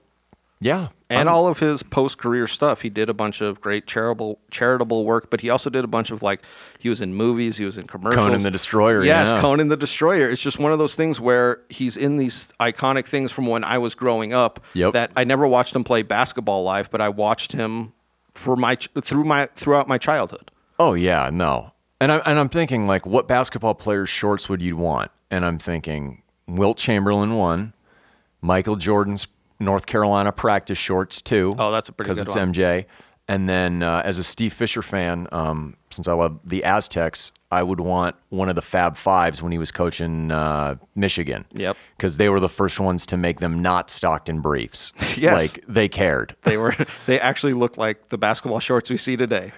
[0.64, 5.06] yeah, And all of his post-career stuff, he did a bunch of great charitable charitable
[5.06, 6.42] work, but he also did a bunch of like
[6.80, 8.26] he was in movies, he was in commercials.
[8.26, 9.42] Conan the Destroyer, Yes, yeah.
[9.42, 10.30] Conan the Destroyer.
[10.30, 13.78] It's just one of those things where he's in these iconic things from when I
[13.78, 14.60] was growing up.
[14.74, 14.94] Yep.
[14.94, 17.94] That I never watched him play basketball live, but I watched him
[18.34, 20.50] for my through my throughout my childhood.
[20.80, 21.74] Oh yeah, no.
[22.00, 25.12] And I'm and I'm thinking like, what basketball player's shorts would you want?
[25.30, 27.74] And I'm thinking Wilt Chamberlain one,
[28.42, 29.28] Michael Jordan's
[29.64, 31.54] North Carolina practice shorts too.
[31.58, 32.54] Oh, that's a pretty good because it's one.
[32.54, 32.86] MJ.
[33.28, 37.64] And then, uh, as a Steve Fisher fan, um, since I love the Aztecs, I
[37.64, 41.46] would want one of the Fab Fives when he was coaching uh, Michigan.
[41.54, 41.78] Yep.
[41.96, 44.92] Because they were the first ones to make them not stocked in briefs.
[45.18, 45.54] Yes.
[45.54, 46.36] Like they cared.
[46.42, 46.74] They were
[47.06, 49.54] they actually looked like the basketball shorts we see today.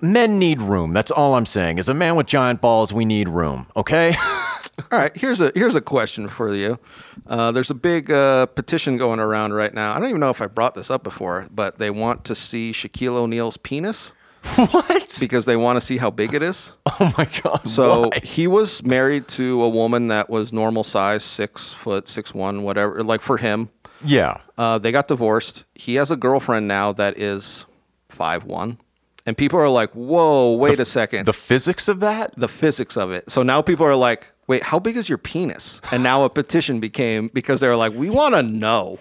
[0.00, 0.92] Men need room.
[0.92, 1.78] That's all I'm saying.
[1.80, 3.66] As a man with giant balls, we need room.
[3.76, 4.14] Okay.
[4.78, 6.78] All right, here's a here's a question for you.
[7.26, 9.92] Uh, there's a big uh, petition going around right now.
[9.94, 12.70] I don't even know if I brought this up before, but they want to see
[12.72, 14.12] Shaquille O'Neal's penis
[14.54, 15.16] what?
[15.20, 16.72] because they want to see how big it is.
[17.00, 17.68] Oh my god.
[17.68, 18.20] So why?
[18.24, 23.04] he was married to a woman that was normal size, six foot, six one, whatever.
[23.04, 23.68] Like for him,
[24.04, 24.38] yeah.
[24.56, 25.64] uh, they got divorced.
[25.74, 27.66] He has a girlfriend now that is
[28.08, 28.78] five one,
[29.26, 31.26] and people are like, "Whoa, wait a second.
[31.26, 32.34] The physics of that?
[32.36, 33.30] the physics of it.
[33.30, 35.80] So now people are like, wait, how big is your penis?
[35.92, 38.98] And now a petition became because they're like, we want to know.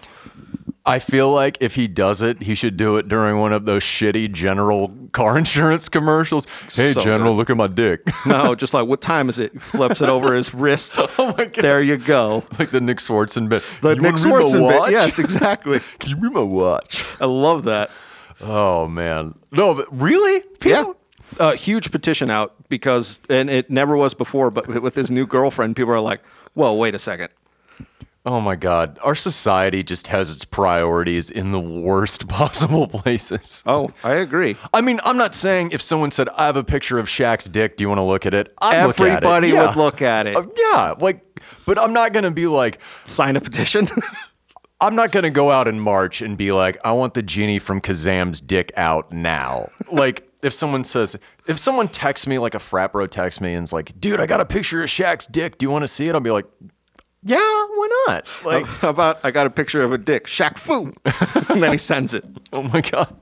[0.86, 3.84] I feel like if he does it, he should do it during one of those
[3.84, 6.46] shitty general car insurance commercials.
[6.74, 7.38] Hey, So General, good.
[7.40, 8.02] look at my dick.
[8.26, 9.62] No, just like, what time is it?
[9.62, 10.94] Flips it over his wrist.
[11.20, 11.62] Oh my God.
[11.62, 12.44] There you go.
[12.60, 13.64] like the Nick Swardson bit.
[13.82, 14.92] The You Nick wanna read my Swardson bit.
[14.94, 15.80] Yes, exactly.
[16.00, 17.04] Can you read my watch?
[17.20, 17.90] I love that.
[18.40, 19.34] Oh man.
[19.52, 20.44] No, but really?
[20.64, 20.84] Yeah.
[20.84, 20.96] People-
[21.40, 25.76] A huge petition out because, and it never was before, but with his new girlfriend,
[25.76, 26.22] people are like,
[26.54, 27.30] whoa, wait a second.
[28.26, 29.00] Oh my God.
[29.04, 33.64] Our society just has its priorities in the worst possible places.
[33.66, 34.58] Oh, I agree.
[34.74, 37.78] I mean, I'm not saying if someone said, I have a picture of Shaq's dick,
[37.78, 38.54] do you want to look at it?
[38.62, 39.10] I'd look at it.
[39.24, 39.68] Everybody Yeah.
[39.68, 40.36] would look at it.
[40.36, 41.22] Uh, yeah, like,
[41.66, 43.88] but I'm not gonna be like, Sign a petition.
[44.82, 47.80] I'm not gonna go out in March and be like, I want the genie from
[47.80, 49.70] Kazam's dick out now.
[49.92, 51.16] like, if someone says,
[51.48, 54.26] if someone texts me, like a frat bro texts me and is like, dude, I
[54.26, 55.58] got a picture of Shaq's dick.
[55.58, 56.14] Do you want to see it?
[56.16, 56.46] I'll be like,
[57.24, 58.28] yeah, why not?
[58.46, 60.94] Like, How about I got a picture of a dick, Shaq Fu,
[61.54, 62.24] and then he sends it.
[62.54, 63.14] oh my god,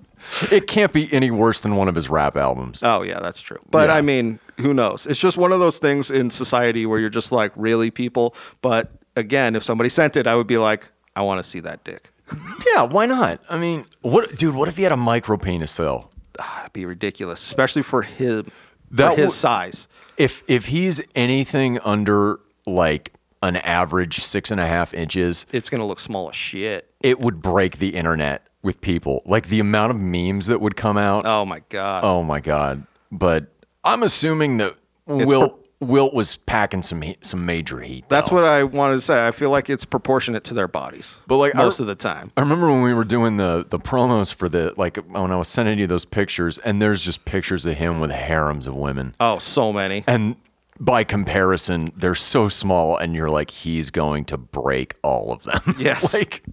[0.51, 2.81] it can't be any worse than one of his rap albums.
[2.83, 3.57] Oh yeah, that's true.
[3.71, 3.95] But Yeah.
[3.95, 5.07] I mean, who knows?
[5.07, 8.35] It's just one of those things in society where you're just like, really, people.
[8.61, 11.83] But again, if somebody sent it, I would be like, I want to see that
[11.83, 12.11] dick.
[12.75, 13.39] yeah, why not?
[13.49, 14.55] I mean, what, dude?
[14.55, 16.09] What if he had a micro penis though?
[16.39, 18.47] Ah, That'd be ridiculous, especially for him,
[18.91, 19.87] That for his would- size.
[20.17, 23.13] If if he's anything under like
[23.43, 26.89] an average six and a half inches, It's gonna look small as shit.
[27.01, 29.21] it would break the internet with people.
[29.25, 31.23] Like the amount of memes that would come out.
[31.25, 32.03] Oh my god.
[32.03, 32.85] Oh my god!
[33.11, 33.47] But
[33.83, 34.75] I'm assuming that
[35.07, 38.05] It's Wilt Wilt was packing some heat, some major heat.
[38.09, 38.35] That's though.
[38.35, 39.27] what I wanted to say.
[39.27, 42.29] I feel like it's proportionate to their bodies, But, like, most I- of the time.
[42.37, 45.47] I remember when we were doing the the promos for the like when I was
[45.47, 49.37] sending you those pictures, and there's just pictures of him with harems of women, Oh,
[49.37, 50.03] so many.
[50.07, 50.35] and
[50.79, 55.61] by comparison, they're so small, and you're like, he's going to break all of them.
[55.77, 56.13] Yes.
[56.13, 56.43] like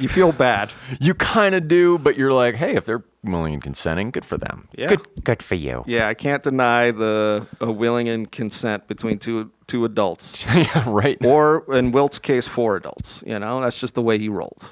[0.00, 0.72] You feel bad.
[1.00, 4.36] you kind of do, but you're like, hey, if they're willing and consenting, good for
[4.36, 4.68] them.
[4.76, 4.88] Yeah.
[4.88, 5.84] Good, good for you.
[5.86, 11.16] Yeah, I can't deny the uh, willing and consent between two two adults, yeah, right.
[11.24, 13.22] or in Wilt's case, four adults.
[13.26, 14.70] You know, that's just the way he rolled.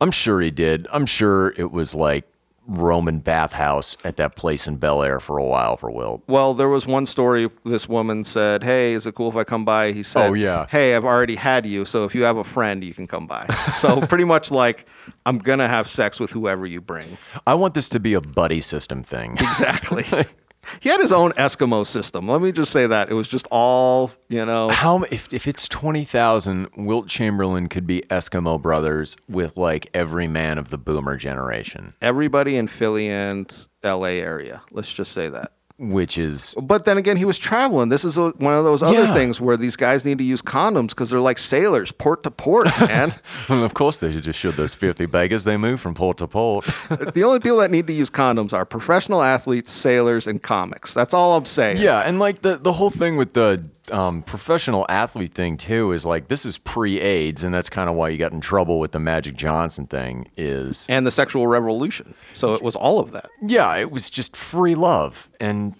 [0.00, 0.86] I'm sure he did.
[0.92, 2.24] I'm sure it was like
[2.68, 6.22] Roman bathhouse at that place in Bel Air for a while for Wilt.
[6.26, 7.50] Well, there was one story.
[7.64, 10.66] This woman said, "Hey, is it cool if I come by?" He said, Oh, yeah.
[10.68, 13.46] Hey, I've already had you, so if you have a friend, you can come by."
[13.72, 14.86] so pretty much like,
[15.24, 17.16] I'm gonna have sex with whoever you bring.
[17.46, 19.38] I want this to be a buddy system thing.
[19.40, 20.04] Exactly.
[20.80, 22.28] he had his own Eskimo system.
[22.28, 24.68] Let me just say that it was just all you know.
[24.68, 30.28] How if if it's twenty thousand, Wilt Chamberlain could be Eskimo brothers with like every
[30.28, 33.50] man of the Boomer generation, Everybody in Philly and
[33.82, 34.20] L.A.
[34.20, 34.62] area.
[34.70, 35.52] Let's just say that.
[35.78, 37.88] Which is But then again, he was traveling.
[37.88, 39.14] This is a, one of those other Yeah.
[39.14, 42.66] things where these guys need to use condoms because they're like sailors, port to port,
[42.80, 43.12] man.
[43.48, 45.44] well, of course they should just should those fifty beggars.
[45.44, 46.64] They move from port to port.
[47.14, 50.92] the only people that need to use condoms are professional athletes, sailors, and comics.
[50.94, 51.76] That's all I'm saying.
[51.78, 56.04] Yeah, and like the the whole thing with the um, professional athlete thing too is
[56.06, 59.00] like this is pre-AIDS, and that's kind of why you got in trouble with the
[59.00, 60.30] Magic Johnson thing.
[60.36, 62.14] Is And the sexual revolution.
[62.34, 63.30] So it was all of that.
[63.46, 65.74] yeah, it was just free love, and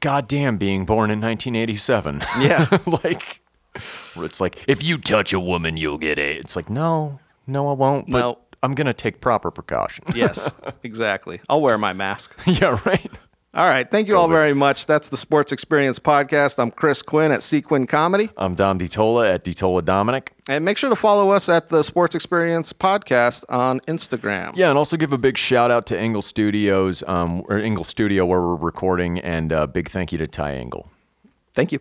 [0.00, 2.22] goddamn, being born in 1987.
[2.40, 2.66] Yeah.
[3.04, 3.40] like
[4.16, 6.40] it's like if you touch a woman, you'll get AIDS.
[6.44, 8.10] It's like no, no, I won't.
[8.10, 8.38] But No.
[8.62, 10.16] I'm gonna take proper precautions.
[10.16, 10.50] Yes,
[10.82, 11.40] exactly.
[11.48, 12.34] I'll wear my mask.
[12.46, 13.10] yeah, right.
[13.56, 13.90] All right.
[13.90, 14.84] Thank you all very much.
[14.84, 16.58] That's the Sports Experience Podcast.
[16.58, 18.28] I'm Chris Quinn at CQuinn Comedy.
[18.36, 20.34] I'm Dom DiTolla at DiTolla Dominic.
[20.46, 24.52] And make sure to follow us at the Sports Experience Podcast on Instagram.
[24.54, 28.26] Yeah, and also give a big shout out to Engle Studios, um, or Engle Studio
[28.26, 30.90] where we're recording, and uh, big thank you to Ty Engle.
[31.54, 31.78] Thank you.